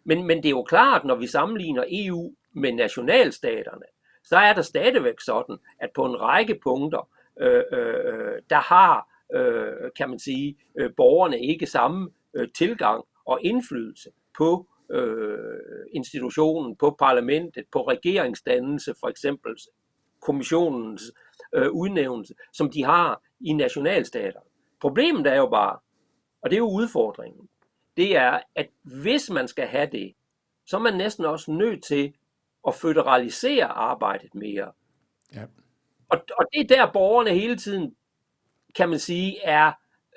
Men, 0.04 0.26
men 0.26 0.36
det 0.36 0.46
er 0.46 0.50
jo 0.50 0.62
klart, 0.62 1.04
når 1.04 1.14
vi 1.14 1.26
sammenligner 1.26 1.84
EU 1.90 2.32
med 2.52 2.72
nationalstaterne, 2.72 3.86
så 4.24 4.36
er 4.36 4.52
der 4.52 4.62
stadigvæk 4.62 5.20
sådan, 5.20 5.56
at 5.78 5.90
på 5.94 6.04
en 6.04 6.20
række 6.20 6.58
punkter, 6.62 7.08
øh, 7.40 7.62
øh, 7.72 8.42
der 8.50 8.60
har, 8.60 9.08
øh, 9.34 9.90
kan 9.96 10.10
man 10.10 10.18
sige, 10.18 10.56
øh, 10.78 10.90
borgerne 10.96 11.40
ikke 11.40 11.66
samme 11.66 12.10
øh, 12.34 12.48
tilgang 12.54 13.04
og 13.24 13.38
indflydelse 13.42 14.10
på 14.38 14.66
øh, 14.90 15.86
institutionen, 15.92 16.76
på 16.76 16.96
parlamentet, 16.98 17.64
på 17.72 17.82
regeringsdannelse 17.82 18.94
for 19.00 19.08
eksempel, 19.08 19.56
kommissionens 20.20 21.12
øh, 21.52 21.70
udnævnelse, 21.70 22.34
som 22.52 22.70
de 22.70 22.84
har 22.84 23.22
i 23.40 23.52
nationalstater. 23.52 24.40
Problemet 24.80 25.26
er 25.26 25.36
jo 25.36 25.48
bare, 25.48 25.78
og 26.42 26.50
det 26.50 26.56
er 26.56 26.60
jo 26.60 26.70
udfordringen, 26.70 27.48
det 27.96 28.16
er, 28.16 28.40
at 28.54 28.68
hvis 28.82 29.30
man 29.30 29.48
skal 29.48 29.66
have 29.66 29.88
det, 29.92 30.14
så 30.66 30.76
er 30.76 30.80
man 30.80 30.94
næsten 30.94 31.24
også 31.24 31.52
nødt 31.52 31.84
til 31.84 32.14
at 32.66 32.74
føderalisere 32.74 33.66
arbejdet 33.66 34.34
mere. 34.34 34.72
Ja. 35.34 35.44
Og, 36.08 36.18
og 36.38 36.46
det 36.52 36.60
er 36.60 36.76
der 36.76 36.92
borgerne 36.92 37.30
hele 37.30 37.56
tiden, 37.56 37.96
kan 38.76 38.88
man 38.88 38.98
sige, 38.98 39.42
er 39.42 39.72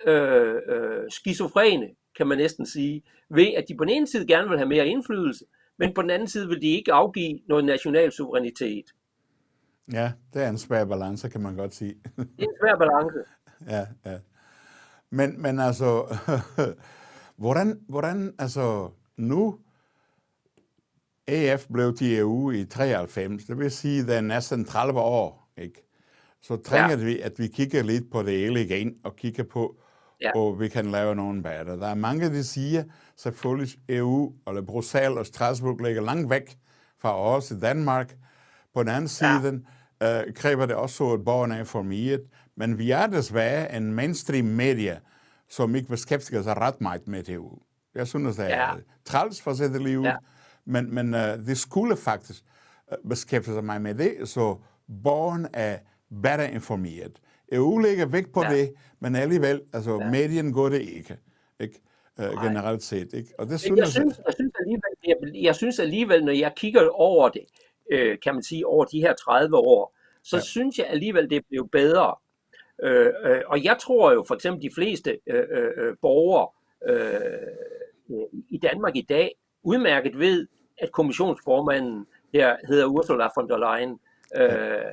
øh, 0.05 0.61
øh, 0.67 1.11
skizofrene, 1.11 1.89
kan 2.17 2.27
man 2.27 2.37
næsten 2.37 2.65
sige, 2.65 3.03
ved 3.29 3.47
at 3.57 3.65
de 3.67 3.75
på 3.75 3.83
den 3.83 3.93
ene 3.93 4.07
side 4.07 4.27
gerne 4.27 4.49
vil 4.49 4.57
have 4.57 4.69
mere 4.69 4.87
indflydelse, 4.87 5.45
men 5.77 5.93
på 5.93 6.01
den 6.01 6.09
anden 6.09 6.27
side 6.27 6.47
vil 6.47 6.61
de 6.61 6.67
ikke 6.67 6.93
afgive 6.93 7.39
noget 7.47 7.65
national 7.65 8.11
suverænitet. 8.11 8.85
Ja, 9.91 10.11
det 10.33 10.43
er 10.43 10.49
en 10.49 10.57
svær 10.57 10.85
balance, 10.85 11.29
kan 11.29 11.41
man 11.41 11.55
godt 11.55 11.75
sige. 11.75 11.95
det 12.15 12.27
er 12.39 12.43
en 12.43 12.55
svær 12.61 12.77
balance. 12.77 13.19
ja, 13.75 14.11
ja. 14.11 14.17
Men, 15.09 15.41
men 15.41 15.59
altså, 15.59 16.17
hvordan, 17.43 17.79
hvordan, 17.89 18.33
altså, 18.39 18.89
nu 19.17 19.59
AF 21.27 21.67
blev 21.73 21.95
til 21.95 22.17
EU 22.17 22.51
i 22.51 22.65
93, 22.65 23.43
det 23.45 23.57
vil 23.57 23.71
sige, 23.71 24.01
at 24.01 24.07
det 24.07 24.15
er 24.15 24.21
næsten 24.21 24.65
30 24.65 24.99
år, 24.99 25.51
ikke? 25.57 25.87
Så 26.41 26.55
trænger 26.55 26.97
ja. 26.97 27.05
vi, 27.05 27.19
at 27.19 27.39
vi 27.39 27.47
kigger 27.47 27.83
lidt 27.83 28.11
på 28.11 28.23
det 28.23 28.33
hele 28.33 28.61
igen, 28.61 28.95
og 29.03 29.15
kigger 29.15 29.43
på, 29.43 29.77
ja. 30.23 30.31
og 30.35 30.59
vi 30.59 30.67
kan 30.67 30.91
lave 30.91 31.15
nogle 31.15 31.43
bedre. 31.43 31.79
Der 31.79 31.87
er 31.87 31.95
mange, 31.95 32.35
der 32.35 32.41
siger, 32.41 32.83
selvfølgelig 33.17 33.75
EU, 33.89 34.33
eller 34.47 34.61
Bruxelles 34.61 35.17
og 35.17 35.25
Strasbourg 35.25 35.79
ligger 35.79 36.01
langt 36.01 36.29
væk 36.29 36.57
fra 37.01 37.19
os 37.19 37.51
i 37.51 37.59
Danmark. 37.59 38.15
På 38.73 38.83
den 38.83 38.89
anden 38.89 39.07
side 39.07 39.61
ja. 40.01 40.21
øh, 40.21 40.33
kræver 40.33 40.65
det 40.65 40.75
også, 40.75 41.13
at 41.13 41.25
borgerne 41.25 41.55
er 41.55 41.59
informeret. 41.59 42.21
Men 42.55 42.77
vi 42.77 42.91
er 42.91 43.07
desværre 43.07 43.75
en 43.75 43.93
mainstream 43.93 44.45
medie, 44.45 44.99
som 45.49 45.75
ikke 45.75 45.89
beskæftiger 45.89 46.41
sig 46.41 46.57
ret 46.57 46.81
meget 46.81 47.07
med 47.07 47.29
EU. 47.29 47.59
Jeg 47.95 48.07
synes, 48.07 48.35
det 48.35 48.45
er 48.45 48.49
ja. 48.49 48.73
træls 49.05 49.41
for 49.41 49.51
at 49.51 49.57
sætte 49.57 49.83
livet, 49.83 50.03
ja. 50.03 50.15
men, 50.65 50.95
men 50.95 51.13
uh, 51.13 51.19
det 51.19 51.57
skulle 51.57 51.97
faktisk 51.97 52.43
uh, 52.91 53.09
beskæftige 53.09 53.55
sig 53.55 53.81
med 53.81 53.95
det, 53.95 54.29
så 54.29 54.57
borgerne 55.03 55.49
er 55.53 55.77
bedre 56.21 56.51
informeret. 56.51 57.19
EU 57.53 57.77
lægger 57.77 58.05
vægt 58.05 58.33
på 58.33 58.43
ja. 58.43 58.55
det, 58.55 58.73
men 58.99 59.15
alligevel, 59.15 59.61
altså 59.73 59.99
ja. 60.01 60.09
medien 60.09 60.53
går 60.53 60.69
det 60.69 60.81
ikke, 60.81 61.17
ikke? 61.59 61.79
Uh, 62.17 62.43
generelt 62.43 62.83
set. 62.83 63.13
Ikke? 63.13 63.33
Og 63.37 63.47
det 63.47 63.59
synes, 63.59 63.79
jeg, 63.79 63.87
synes, 63.87 64.21
jeg, 64.25 64.33
synes 64.33 64.53
alligevel, 64.59 65.33
jeg, 65.33 65.43
jeg 65.43 65.55
synes 65.55 65.79
alligevel, 65.79 66.25
når 66.25 66.31
jeg 66.31 66.53
kigger 66.55 66.89
over 66.89 67.29
det, 67.29 67.45
øh, 67.91 68.17
kan 68.23 68.33
man 68.33 68.43
sige, 68.43 68.67
over 68.67 68.85
de 68.85 68.99
her 68.99 69.13
30 69.13 69.57
år, 69.57 69.95
så 70.23 70.37
ja. 70.37 70.41
synes 70.41 70.77
jeg 70.77 70.87
alligevel, 70.87 71.29
det 71.29 71.45
blev 71.49 71.69
bedre. 71.69 72.15
Øh, 72.83 73.11
øh, 73.23 73.41
og 73.47 73.63
jeg 73.63 73.77
tror 73.81 74.11
jo 74.11 74.23
for 74.27 74.35
eksempel, 74.35 74.61
de 74.61 74.75
fleste 74.75 75.19
øh, 75.27 75.43
øh, 75.51 75.71
øh 75.77 75.95
borgere 76.01 76.47
øh, 76.85 78.27
i 78.49 78.57
Danmark 78.57 78.95
i 78.95 79.01
dag 79.01 79.35
udmærket 79.63 80.19
ved, 80.19 80.47
at 80.77 80.91
kommissionsformanden 80.91 82.05
her 82.33 82.57
hedder 82.67 82.85
Ursula 82.85 83.29
von 83.35 83.49
der 83.49 83.57
Leyen. 83.57 83.99
Øh, 84.35 84.91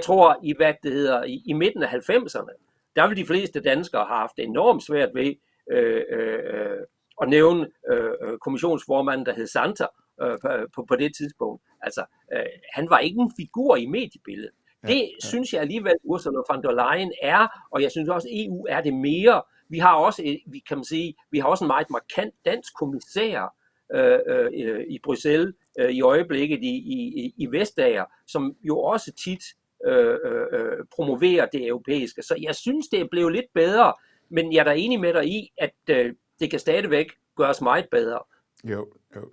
jeg 0.00 0.04
tror, 0.04 0.38
i 0.42 0.54
hvad 0.56 0.74
det 0.82 0.92
hedder, 0.92 1.24
i, 1.24 1.42
i 1.46 1.52
midten 1.52 1.82
af 1.82 1.88
90'erne, 1.88 2.54
der 2.96 3.08
vil 3.08 3.16
de 3.16 3.26
fleste 3.26 3.60
danskere 3.60 4.04
have 4.04 4.18
haft 4.18 4.38
enormt 4.38 4.82
svært 4.82 5.08
ved 5.14 5.34
øh, 5.70 6.02
øh, 6.10 6.78
at 7.22 7.28
nævne 7.28 7.68
øh, 7.92 8.10
øh 8.22 8.38
kommissionsformanden, 8.38 9.26
der 9.26 9.34
hed 9.34 9.46
Santa 9.46 9.86
øh, 10.22 10.38
på, 10.74 10.84
på 10.88 10.96
det 10.96 11.16
tidspunkt. 11.16 11.62
Altså, 11.82 12.04
øh, 12.32 12.44
han 12.72 12.90
var 12.90 12.98
ikke 12.98 13.20
en 13.20 13.32
figur 13.40 13.76
i 13.76 13.86
mediebilledet. 13.86 14.50
Ja, 14.82 14.88
det 14.88 15.00
ja. 15.00 15.28
synes 15.28 15.52
jeg 15.52 15.60
alligevel, 15.60 15.94
Ursula 16.04 16.40
von 16.50 16.62
der 16.62 16.72
Leyen 16.72 17.12
er, 17.22 17.48
og 17.70 17.82
jeg 17.82 17.90
synes 17.90 18.08
også, 18.08 18.28
EU 18.32 18.66
er 18.68 18.80
det 18.80 18.94
mere. 18.94 19.42
Vi 19.68 19.78
har 19.78 19.94
også, 19.94 20.22
vi 20.46 20.58
kan 20.68 20.76
man 20.76 20.84
sige, 20.84 21.14
vi 21.30 21.38
har 21.38 21.48
også 21.48 21.64
en 21.64 21.72
meget 21.74 21.90
markant 21.90 22.34
dansk 22.44 22.74
kommissær 22.78 23.54
øh, 23.94 24.18
øh, 24.26 24.84
i 24.88 24.98
Bruxelles 25.04 25.54
øh, 25.80 25.90
i 25.90 26.02
øjeblikket 26.02 26.58
i, 26.62 26.74
i, 26.76 27.34
i 27.36 27.46
Vestager, 27.46 28.04
som 28.26 28.56
jo 28.62 28.78
også 28.78 29.12
tit 29.24 29.42
øh, 29.86 30.18
øh, 30.52 30.84
promoverer 30.96 31.46
det 31.52 31.66
europæiske. 31.66 32.22
Så 32.22 32.34
jeg 32.42 32.54
synes, 32.54 32.88
det 32.88 33.00
er 33.00 33.08
blevet 33.10 33.32
lidt 33.32 33.46
bedre, 33.54 33.92
men 34.30 34.52
jeg 34.52 34.60
er 34.60 34.64
da 34.64 34.74
enig 34.76 35.00
med 35.00 35.14
dig 35.14 35.26
i, 35.26 35.52
at 35.58 35.74
øh, 35.90 36.14
det 36.40 36.50
kan 36.50 36.58
stadigvæk 36.58 37.06
gøres 37.36 37.60
meget 37.60 37.86
bedre. 37.90 38.18
Jo, 38.64 38.86
jo. 39.16 39.30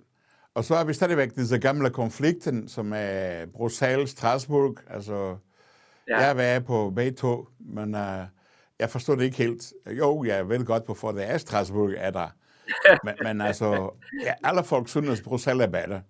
Og 0.54 0.64
så 0.64 0.74
er 0.74 0.84
vi 0.84 0.92
stadigvæk 0.92 1.36
disse 1.36 1.58
gamle 1.58 1.90
konflikten, 1.90 2.68
som 2.68 2.92
er 2.96 3.46
Bruxelles, 3.46 4.10
Strasbourg. 4.10 4.76
Altså, 4.90 5.36
ja. 6.08 6.18
jeg 6.18 6.36
været 6.36 6.66
på 6.66 6.94
to, 7.16 7.48
men 7.60 7.94
uh, 7.94 8.20
jeg 8.78 8.90
forstår 8.90 9.14
det 9.14 9.24
ikke 9.24 9.36
helt. 9.36 9.72
Jo, 9.98 10.24
jeg 10.24 10.48
ved 10.48 10.64
godt, 10.64 10.84
hvorfor 10.84 11.12
det 11.12 11.30
er 11.30 11.38
Strasbourg 11.38 11.92
er 11.96 12.10
der. 12.10 12.28
men, 13.04 13.14
men 13.22 13.40
altså, 13.40 13.90
ja, 14.24 14.34
alle 14.44 14.64
folk 14.64 14.88
synes, 14.88 15.20
at 15.20 15.24
Bruxelles 15.24 15.64
er 15.64 15.70
bedre. 15.70 16.02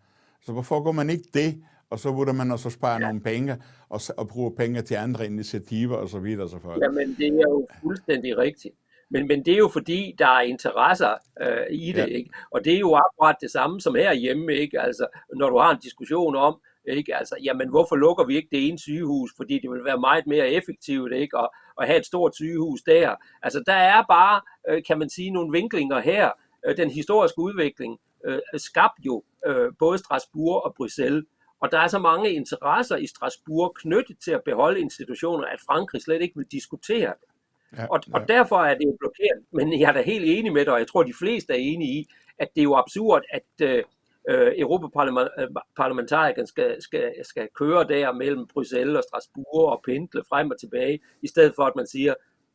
Så 0.42 0.52
hvorfor 0.52 0.82
går 0.82 0.92
man 0.92 1.10
ikke 1.10 1.28
det, 1.34 1.62
og 1.90 1.98
så 1.98 2.12
burde 2.12 2.32
man 2.32 2.50
også 2.50 2.70
spare 2.70 2.92
ja. 2.92 2.98
nogle 2.98 3.20
penge, 3.20 3.56
og, 3.88 4.00
og 4.16 4.28
bruge 4.28 4.56
penge 4.56 4.82
til 4.82 4.94
andre 4.94 5.26
initiativer 5.26 5.96
osv. 5.96 6.08
Så 6.08 6.18
videre, 6.18 6.48
så 6.48 6.78
Jamen, 6.82 7.14
det 7.18 7.26
er 7.26 7.48
jo 7.48 7.66
fuldstændig 7.82 8.38
rigtigt. 8.38 8.74
Men, 9.10 9.28
men 9.28 9.44
det 9.44 9.54
er 9.54 9.58
jo 9.58 9.68
fordi, 9.68 10.14
der 10.18 10.26
er 10.26 10.40
interesser 10.40 11.14
øh, 11.40 11.66
i 11.70 11.92
det, 11.92 11.98
ja. 11.98 12.04
ikke? 12.04 12.30
Og 12.50 12.64
det 12.64 12.74
er 12.74 12.78
jo 12.78 12.94
akkurat 12.94 13.36
det 13.40 13.50
samme 13.50 13.80
som 13.80 13.94
herhjemme, 13.94 14.54
ikke? 14.54 14.80
Altså, 14.80 15.06
når 15.36 15.50
du 15.50 15.58
har 15.58 15.70
en 15.70 15.80
diskussion 15.82 16.36
om, 16.36 16.60
ikke? 16.88 17.16
Altså, 17.16 17.36
jamen, 17.44 17.68
hvorfor 17.68 17.96
lukker 17.96 18.24
vi 18.24 18.36
ikke 18.36 18.48
det 18.52 18.68
ene 18.68 18.78
sygehus? 18.78 19.30
Fordi 19.36 19.54
det 19.54 19.70
vil 19.70 19.84
være 19.84 20.00
meget 20.00 20.26
mere 20.26 20.50
effektivt, 20.50 21.12
ikke? 21.12 21.36
Og, 21.36 21.54
og 21.76 21.86
have 21.86 21.98
et 21.98 22.06
stort 22.06 22.34
sygehus 22.34 22.82
der. 22.82 23.14
Altså, 23.42 23.62
der 23.66 23.72
er 23.72 24.02
bare, 24.08 24.40
øh, 24.68 24.82
kan 24.86 24.98
man 24.98 25.10
sige, 25.10 25.30
nogle 25.30 25.52
vinklinger 25.52 26.00
her. 26.00 26.30
Øh, 26.66 26.76
den 26.76 26.90
historiske 26.90 27.38
udvikling 27.40 27.98
øh, 28.24 28.38
skabte 28.56 29.02
jo 29.06 29.22
øh, 29.46 29.72
både 29.78 29.98
Strasbourg 29.98 30.62
og 30.64 30.74
Bruxelles. 30.76 31.24
Og 31.60 31.72
der 31.72 31.78
er 31.78 31.88
så 31.88 31.98
mange 31.98 32.30
interesser 32.30 32.96
i 32.96 33.06
Strasbourg 33.06 33.74
knyttet 33.76 34.18
til 34.18 34.30
at 34.30 34.42
beholde 34.44 34.80
institutioner, 34.80 35.44
at 35.44 35.60
Frankrig 35.66 36.02
slet 36.02 36.22
ikke 36.22 36.36
vil 36.36 36.46
diskutere 36.46 37.08
det. 37.08 37.28
Ja, 37.76 37.86
og, 37.86 38.00
ja. 38.08 38.14
og 38.14 38.28
derfor 38.28 38.56
er 38.56 38.74
det 38.74 38.84
jo 38.84 38.96
blokeret. 39.00 39.44
Men 39.52 39.80
jeg 39.80 39.88
er 39.88 39.92
da 39.92 40.02
helt 40.02 40.24
enig 40.24 40.52
med 40.52 40.64
dig, 40.64 40.72
og 40.72 40.78
jeg 40.78 40.88
tror, 40.88 41.02
de 41.02 41.14
fleste 41.18 41.52
er 41.52 41.56
enige 41.56 41.92
i, 42.00 42.08
at 42.38 42.48
det 42.54 42.60
er 42.60 42.64
jo 42.64 42.76
absurd, 42.76 43.22
at 43.30 43.42
øh, 43.62 43.84
øh 44.28 44.52
Europaparlamentarikerne 44.58 46.46
skal, 46.46 46.82
skal, 46.82 47.12
skal 47.22 47.48
køre 47.54 47.88
der 47.88 48.12
mellem 48.12 48.46
Bruxelles 48.46 48.96
og 48.96 49.02
Strasbourg 49.02 49.72
og 49.72 49.80
pendle 49.84 50.22
frem 50.28 50.50
og 50.50 50.60
tilbage, 50.60 51.00
i 51.22 51.28
stedet 51.28 51.52
for 51.56 51.62
at 51.62 51.76
man 51.76 51.86
siger, 51.86 52.14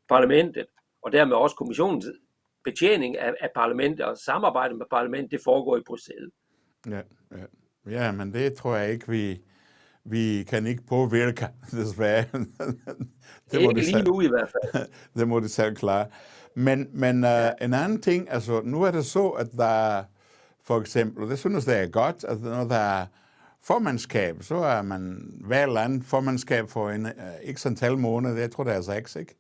parlamentet, 0.09 0.65
og 1.01 1.11
dermed 1.11 1.35
også 1.35 1.55
kommissionens 1.55 2.05
betjening 2.63 3.17
af, 3.17 3.33
af 3.41 3.49
parlamentet 3.55 4.05
og 4.05 4.17
samarbejde 4.17 4.75
med 4.75 4.85
parlamentet, 4.91 5.31
det 5.31 5.41
foregår 5.43 5.77
i 5.77 5.81
Bruxelles. 5.81 6.33
Ja, 6.89 7.01
ja. 7.31 7.45
Ja, 7.89 8.11
men 8.11 8.33
det 8.33 8.53
tror 8.53 8.75
jeg 8.75 8.91
ikke, 8.91 9.09
vi, 9.09 9.41
vi 10.05 10.43
kan 10.43 10.65
ikke 10.65 10.83
påvirke, 10.83 11.47
desværre. 11.71 12.25
det 13.51 13.53
må 13.53 13.59
ikke 13.59 13.73
lige 13.73 13.85
selv, 13.85 14.07
nu 14.07 14.21
i 14.21 14.27
hvert 14.27 14.49
fald. 14.49 14.85
det 15.17 15.27
må 15.27 15.39
de 15.39 15.49
selv 15.49 15.75
klare. 15.75 16.05
Men, 16.55 16.87
men 16.93 17.23
uh, 17.23 17.29
en 17.61 17.73
anden 17.73 18.01
ting, 18.01 18.31
altså 18.31 18.61
nu 18.63 18.81
er 18.83 18.91
det 18.91 19.05
så, 19.05 19.27
at 19.27 19.51
der 19.51 20.03
for 20.63 20.79
eksempel, 20.79 21.23
og 21.23 21.29
det 21.29 21.39
synes 21.39 21.67
jeg 21.67 21.83
er 21.83 21.87
godt, 21.87 22.23
at 22.23 22.41
når 22.41 22.63
der 22.63 22.75
er 22.75 23.05
formandskab, 23.63 24.43
så 24.43 24.55
er 24.55 24.81
man 24.81 25.33
hver 25.45 25.65
land 25.65 26.03
formandskab 26.03 26.69
for 26.69 26.89
en 26.89 27.05
uh, 27.05 27.11
ikke 27.43 27.61
antal 27.65 27.97
måneder, 27.97 28.37
jeg 28.37 28.51
tror 28.51 28.63
det 28.63 28.73
er 28.73 28.81
seks, 28.81 29.15
ikke? 29.15 29.35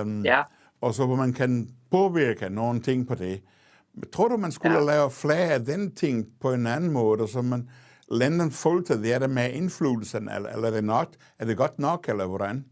Um, 0.00 0.24
ja. 0.24 0.42
Og 0.80 0.94
så 0.94 1.06
hvor 1.06 1.16
man 1.16 1.32
kan 1.32 1.68
påvirke 1.90 2.50
nogle 2.50 2.80
ting 2.80 3.08
på 3.08 3.14
det. 3.14 3.42
Tror 4.12 4.28
du, 4.28 4.36
man 4.36 4.52
skulle 4.52 4.78
ja. 4.78 4.84
lave 4.84 5.10
flere 5.10 5.52
af 5.52 5.60
den 5.60 5.94
ting 5.94 6.26
på 6.40 6.52
en 6.52 6.66
anden 6.66 6.90
måde, 6.90 7.28
så 7.28 7.42
man 7.42 7.70
landene 8.10 8.50
fulgte 8.50 9.02
det 9.02 9.20
der 9.20 9.28
med 9.28 9.52
indflydelsen, 9.52 10.28
eller, 10.28 10.48
eller 10.50 10.68
er, 10.68 10.72
det 10.72 10.84
nok, 10.84 11.08
er 11.38 11.44
det 11.44 11.56
godt 11.56 11.78
nok, 11.78 12.08
eller 12.08 12.26
hvordan? 12.26 12.64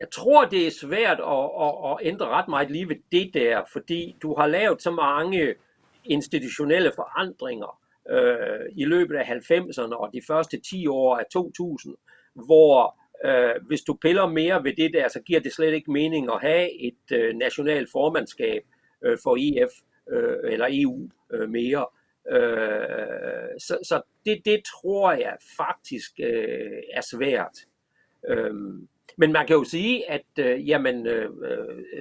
Jeg 0.00 0.08
tror, 0.12 0.44
det 0.44 0.66
er 0.66 0.70
svært 0.70 1.20
at, 1.20 1.50
at, 1.60 1.74
at 1.90 1.96
ændre 2.02 2.28
ret 2.28 2.48
meget 2.48 2.70
lige 2.70 2.88
ved 2.88 2.96
det 3.12 3.30
der, 3.34 3.62
fordi 3.72 4.16
du 4.22 4.34
har 4.38 4.46
lavet 4.46 4.82
så 4.82 4.90
mange 4.90 5.54
institutionelle 6.04 6.92
forandringer 6.96 7.80
øh, 8.10 8.66
i 8.76 8.84
løbet 8.84 9.16
af 9.16 9.24
90'erne 9.24 9.94
og 9.94 10.10
de 10.12 10.20
første 10.26 10.60
10 10.70 10.86
år 10.86 11.16
af 11.16 11.24
2000, 11.32 11.94
hvor 12.34 13.00
Øh, 13.24 13.66
hvis 13.66 13.82
du 13.82 13.94
piller 13.94 14.26
mere 14.26 14.64
ved 14.64 14.72
det 14.76 14.92
der, 14.92 15.08
så 15.08 15.20
giver 15.20 15.40
det 15.40 15.52
slet 15.52 15.74
ikke 15.74 15.90
mening 15.90 16.30
at 16.32 16.40
have 16.40 16.82
et 16.82 17.12
øh, 17.12 17.34
nationalt 17.34 17.90
formandskab 17.92 18.62
øh, 19.04 19.18
for 19.22 19.36
EF 19.38 19.70
øh, 20.12 20.52
eller 20.52 20.66
EU 20.70 21.08
øh, 21.32 21.50
mere. 21.50 21.86
Øh, 22.30 23.58
så 23.58 23.78
så 23.82 24.02
det, 24.26 24.42
det 24.44 24.62
tror 24.64 25.12
jeg 25.12 25.36
faktisk 25.56 26.12
øh, 26.20 26.82
er 26.92 27.00
svært. 27.00 27.58
Øh, 28.28 28.54
men 29.18 29.32
man 29.32 29.46
kan 29.46 29.56
jo 29.56 29.64
sige, 29.64 30.10
at 30.10 30.26
øh, 30.38 30.68
jamen, 30.68 31.06
øh, 31.06 31.30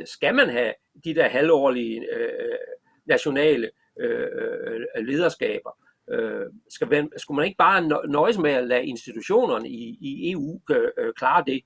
skal 0.06 0.36
man 0.36 0.50
have 0.50 0.74
de 1.06 1.16
der 1.16 1.28
halvårlige 1.28 2.16
øh, 2.16 2.58
nationale 3.06 3.70
øh, 4.00 4.28
øh 4.96 5.06
lederskaber, 5.06 5.78
øh, 6.12 6.46
skal, 6.70 7.10
skulle 7.18 7.36
man 7.36 7.46
ikke 7.46 7.58
bare 7.58 8.08
nøjes 8.08 8.38
med 8.38 8.52
at 8.52 8.68
lade 8.68 8.86
institutionerne 8.86 9.70
i, 9.70 9.98
i 10.02 10.32
EU 10.32 10.60
øh, 10.72 11.14
klare 11.14 11.44
det? 11.48 11.62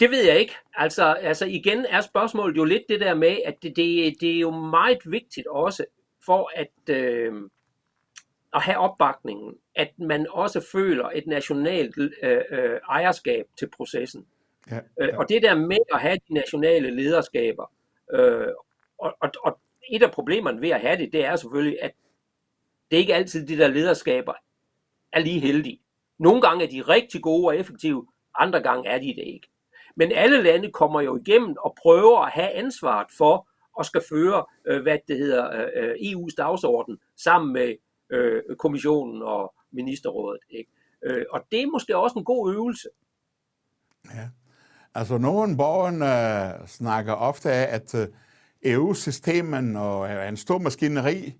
Det 0.00 0.10
ved 0.10 0.24
jeg 0.24 0.38
ikke. 0.38 0.54
Altså, 0.74 1.04
altså 1.04 1.46
igen 1.46 1.86
er 1.88 2.00
spørgsmålet 2.00 2.56
jo 2.56 2.64
lidt 2.64 2.82
det 2.88 3.00
der 3.00 3.14
med, 3.14 3.36
at 3.44 3.62
det, 3.62 3.76
det, 3.76 4.14
det 4.20 4.36
er 4.36 4.40
jo 4.40 4.50
meget 4.50 4.98
vigtigt 5.04 5.46
også 5.46 5.84
for 6.26 6.50
at, 6.54 6.94
øh, 6.96 7.32
at 8.54 8.62
have 8.62 8.78
opbakningen, 8.78 9.54
at 9.74 9.98
man 9.98 10.26
også 10.30 10.68
føler 10.72 11.08
et 11.14 11.26
nationalt 11.26 11.98
øh, 12.22 12.40
øh, 12.50 12.80
ejerskab 12.88 13.46
til 13.58 13.68
processen. 13.76 14.26
Ja, 14.70 14.74
ja. 14.74 15.06
Øh, 15.06 15.18
og 15.18 15.28
det 15.28 15.42
der 15.42 15.54
med 15.54 15.78
at 15.94 16.00
have 16.00 16.18
de 16.28 16.34
nationale 16.34 16.90
lederskaber, 16.90 17.72
øh, 18.12 18.48
og, 18.98 19.16
og, 19.20 19.30
og 19.44 19.60
et 19.92 20.02
af 20.02 20.10
problemerne 20.10 20.60
ved 20.60 20.70
at 20.70 20.80
have 20.80 20.96
det, 20.96 21.12
det 21.12 21.24
er 21.24 21.36
selvfølgelig, 21.36 21.78
at 21.82 21.92
det 22.90 22.96
er 22.96 23.00
ikke 23.00 23.14
altid 23.14 23.46
de 23.46 23.56
der 23.56 23.68
lederskaber 23.68 24.32
er 25.12 25.20
lige 25.20 25.40
heldige. 25.40 25.80
Nogle 26.18 26.40
gange 26.40 26.64
er 26.64 26.70
de 26.70 26.82
rigtig 26.82 27.22
gode 27.22 27.46
og 27.46 27.56
effektive, 27.56 28.06
andre 28.38 28.60
gange 28.62 28.88
er 28.88 28.98
de 28.98 29.06
det 29.06 29.24
ikke. 29.26 29.48
Men 29.96 30.12
alle 30.12 30.42
lande 30.42 30.72
kommer 30.72 31.00
jo 31.00 31.16
igennem 31.16 31.56
og 31.64 31.76
prøver 31.82 32.20
at 32.20 32.32
have 32.32 32.50
ansvaret 32.50 33.06
for 33.18 33.48
at 33.80 33.86
skal 33.86 34.02
føre, 34.08 34.44
øh, 34.66 34.82
hvad 34.82 34.98
det 35.08 35.18
hedder, 35.18 35.50
øh, 35.52 35.68
øh, 35.76 35.94
EU's 35.94 36.34
dagsorden 36.36 36.98
sammen 37.16 37.52
med 37.52 37.74
kommissionen 38.58 39.22
og 39.22 39.54
ministerrådet. 39.72 40.40
Ikke? 40.50 40.70
Og 41.30 41.40
det 41.52 41.62
er 41.62 41.66
måske 41.66 41.96
også 41.96 42.18
en 42.18 42.24
god 42.24 42.54
øvelse. 42.54 42.88
Ja. 44.14 44.28
Altså 44.94 45.18
nogle 45.18 45.56
borgere 45.56 46.60
øh, 46.60 46.68
snakker 46.68 47.12
ofte 47.12 47.50
af, 47.50 47.74
at 47.74 47.94
øh, 47.94 48.08
EU-systemen 48.64 49.76
og 49.76 50.08
er 50.08 50.28
en 50.28 50.36
stor 50.36 50.58
maskineri, 50.58 51.34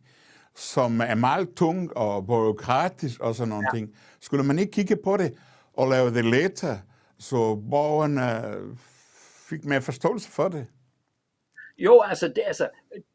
som 0.57 1.01
er 1.01 1.15
meget 1.15 1.55
tung 1.57 1.97
og 1.97 2.27
byråkratisk 2.27 3.21
og 3.21 3.35
sådan 3.35 3.49
nogle 3.49 3.67
ja. 3.73 3.79
ting. 3.79 3.97
Skulle 4.21 4.45
man 4.45 4.59
ikke 4.59 4.73
kigge 4.73 4.97
på 5.05 5.17
det 5.17 5.35
og 5.75 5.89
lave 5.89 6.15
det 6.15 6.25
lettere, 6.25 6.81
så 7.19 7.55
borgerne 7.71 8.55
fik 9.49 9.65
mere 9.65 9.83
forståelse 9.83 10.31
for 10.31 10.49
det? 10.49 10.67
Jo, 11.79 12.01
altså 12.01 12.29
det, 12.29 12.43
altså, 12.47 12.69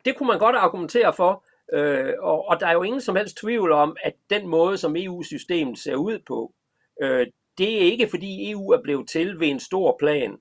det 0.06 0.18
kunne 0.18 0.28
man 0.28 0.40
godt 0.40 0.56
argumentere 0.56 1.14
for, 1.14 1.44
øh, 1.74 2.14
og, 2.20 2.48
og 2.48 2.60
der 2.60 2.68
er 2.68 2.74
jo 2.74 2.84
ingen 2.84 3.02
som 3.02 3.16
helst 3.16 3.38
tvivl 3.38 3.72
om, 3.72 3.98
at 4.04 4.14
den 4.30 4.48
måde, 4.48 4.78
som 4.78 4.96
EU-systemet 4.96 5.80
ser 5.80 5.96
ud 5.96 6.20
på, 6.28 6.54
øh, 7.02 7.28
det 7.58 7.76
er 7.76 7.92
ikke 7.92 8.08
fordi 8.10 8.52
EU 8.52 8.70
er 8.70 8.82
blevet 8.84 9.10
til 9.10 9.40
ved 9.40 9.48
en 9.48 9.60
stor 9.60 9.96
plan. 10.00 10.38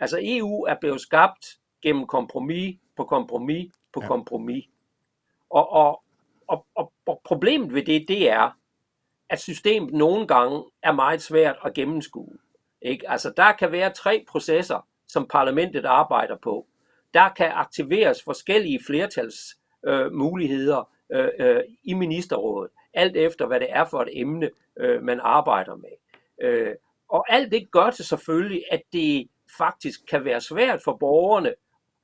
Altså 0.00 0.18
EU 0.22 0.62
er 0.62 0.76
blevet 0.80 1.00
skabt 1.00 1.46
gennem 1.82 2.06
kompromis 2.06 2.78
på 2.96 3.04
kompromis 3.04 3.72
på 3.94 4.00
ja. 4.02 4.08
kompromis. 4.08 4.64
Og, 5.50 5.72
og, 5.72 6.01
og, 6.52 6.66
og, 6.74 6.92
og 7.06 7.20
problemet 7.24 7.74
ved 7.74 7.82
det, 7.82 8.08
det 8.08 8.30
er, 8.30 8.50
at 9.28 9.40
systemet 9.40 9.92
nogle 9.92 10.26
gange 10.26 10.64
er 10.82 10.92
meget 10.92 11.22
svært 11.22 11.56
at 11.64 11.74
gennemskue. 11.74 12.38
Ikke? 12.82 13.10
Altså 13.10 13.32
der 13.36 13.52
kan 13.52 13.72
være 13.72 13.92
tre 13.92 14.24
processer, 14.28 14.86
som 15.08 15.28
parlamentet 15.28 15.84
arbejder 15.84 16.36
på. 16.36 16.66
Der 17.14 17.28
kan 17.28 17.50
aktiveres 17.54 18.22
forskellige 18.22 18.80
flertalsmuligheder 18.86 20.88
øh, 21.12 21.28
øh, 21.38 21.56
øh, 21.56 21.62
i 21.84 21.94
ministerrådet, 21.94 22.70
alt 22.94 23.16
efter 23.16 23.46
hvad 23.46 23.60
det 23.60 23.68
er 23.70 23.84
for 23.84 24.02
et 24.02 24.08
emne, 24.12 24.50
øh, 24.76 25.02
man 25.02 25.20
arbejder 25.22 25.76
med. 25.76 25.90
Øh, 26.42 26.74
og 27.08 27.24
alt 27.28 27.52
det 27.52 27.70
gør 27.70 27.90
det 27.90 28.06
selvfølgelig, 28.06 28.64
at 28.70 28.82
det 28.92 29.28
faktisk 29.58 30.06
kan 30.06 30.24
være 30.24 30.40
svært 30.40 30.82
for 30.82 30.96
borgerne 30.96 31.54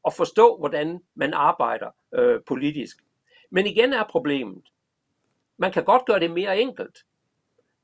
at 0.06 0.14
forstå, 0.14 0.56
hvordan 0.58 1.00
man 1.14 1.34
arbejder 1.34 1.90
øh, 2.14 2.40
politisk. 2.46 2.98
Men 3.50 3.66
igen 3.66 3.92
er 3.92 4.04
problemet, 4.10 4.62
man 5.56 5.72
kan 5.72 5.84
godt 5.84 6.06
gøre 6.06 6.20
det 6.20 6.30
mere 6.30 6.60
enkelt, 6.60 7.04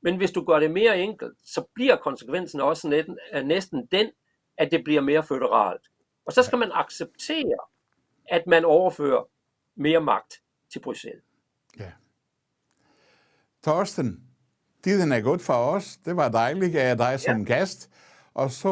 men 0.01 0.17
hvis 0.17 0.31
du 0.31 0.45
gør 0.45 0.59
det 0.59 0.71
mere 0.71 0.99
enkelt, 0.99 1.37
så 1.43 1.63
bliver 1.73 1.95
konsekvensen 1.95 2.61
også 2.61 2.89
næsten, 2.89 3.17
næsten 3.43 3.85
den, 3.85 4.11
at 4.57 4.71
det 4.71 4.83
bliver 4.83 5.01
mere 5.01 5.23
føderalt. 5.23 5.81
Og 6.25 6.33
så 6.33 6.43
skal 6.43 6.57
man 6.57 6.71
acceptere, 6.73 7.57
at 8.29 8.47
man 8.47 8.65
overfører 8.65 9.23
mere 9.75 10.01
magt 10.01 10.41
til 10.73 10.79
Bruxelles. 10.79 11.23
Ja. 11.79 11.91
Torsten, 13.63 14.23
tiden 14.83 15.11
er 15.11 15.21
godt 15.21 15.41
for 15.41 15.53
os. 15.53 15.97
Det 16.05 16.15
var 16.15 16.29
dejligt 16.29 16.75
af 16.75 16.97
dig 16.97 17.19
som 17.19 17.41
ja. 17.41 17.53
gæst. 17.53 17.91
Og 18.33 18.51
så 18.51 18.69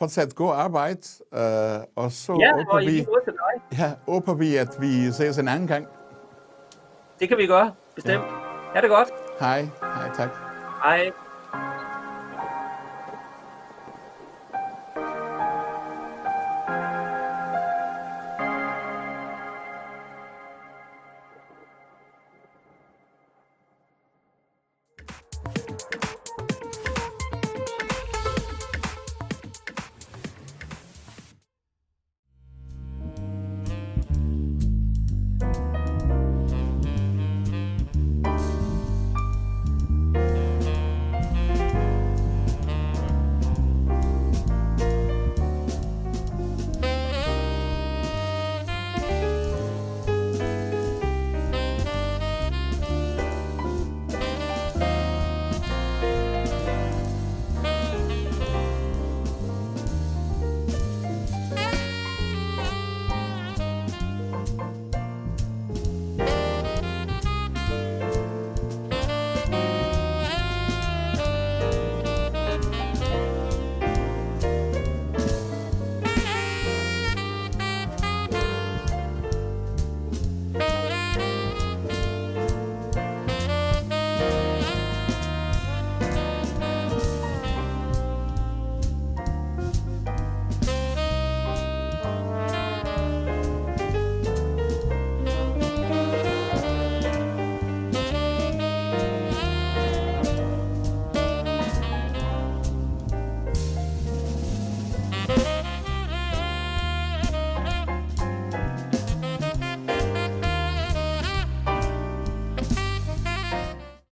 fortsat 0.00 0.34
god 0.34 0.52
arbejde. 0.54 1.00
Uh, 1.32 2.04
og 2.04 2.12
så 2.12 2.32
ja, 2.40 2.52
håber 2.52 2.72
og 2.72 2.80
vi, 2.80 2.86
til 2.86 3.32
dig. 3.42 3.78
Ja, 3.78 3.92
håber 4.08 4.34
vi, 4.34 4.56
at 4.56 4.76
vi 4.80 5.12
ses 5.12 5.38
en 5.38 5.48
anden 5.48 5.68
gang. 5.68 5.86
Det 7.20 7.28
kan 7.28 7.38
vi 7.38 7.46
gøre, 7.46 7.72
bestemt. 7.94 8.24
Ja. 8.24 8.74
Ha' 8.74 8.80
det 8.80 8.90
godt. 8.90 9.08
Hej. 9.40 9.60
Hej, 9.80 10.10
tak. 10.16 10.30
Hej. 10.84 11.10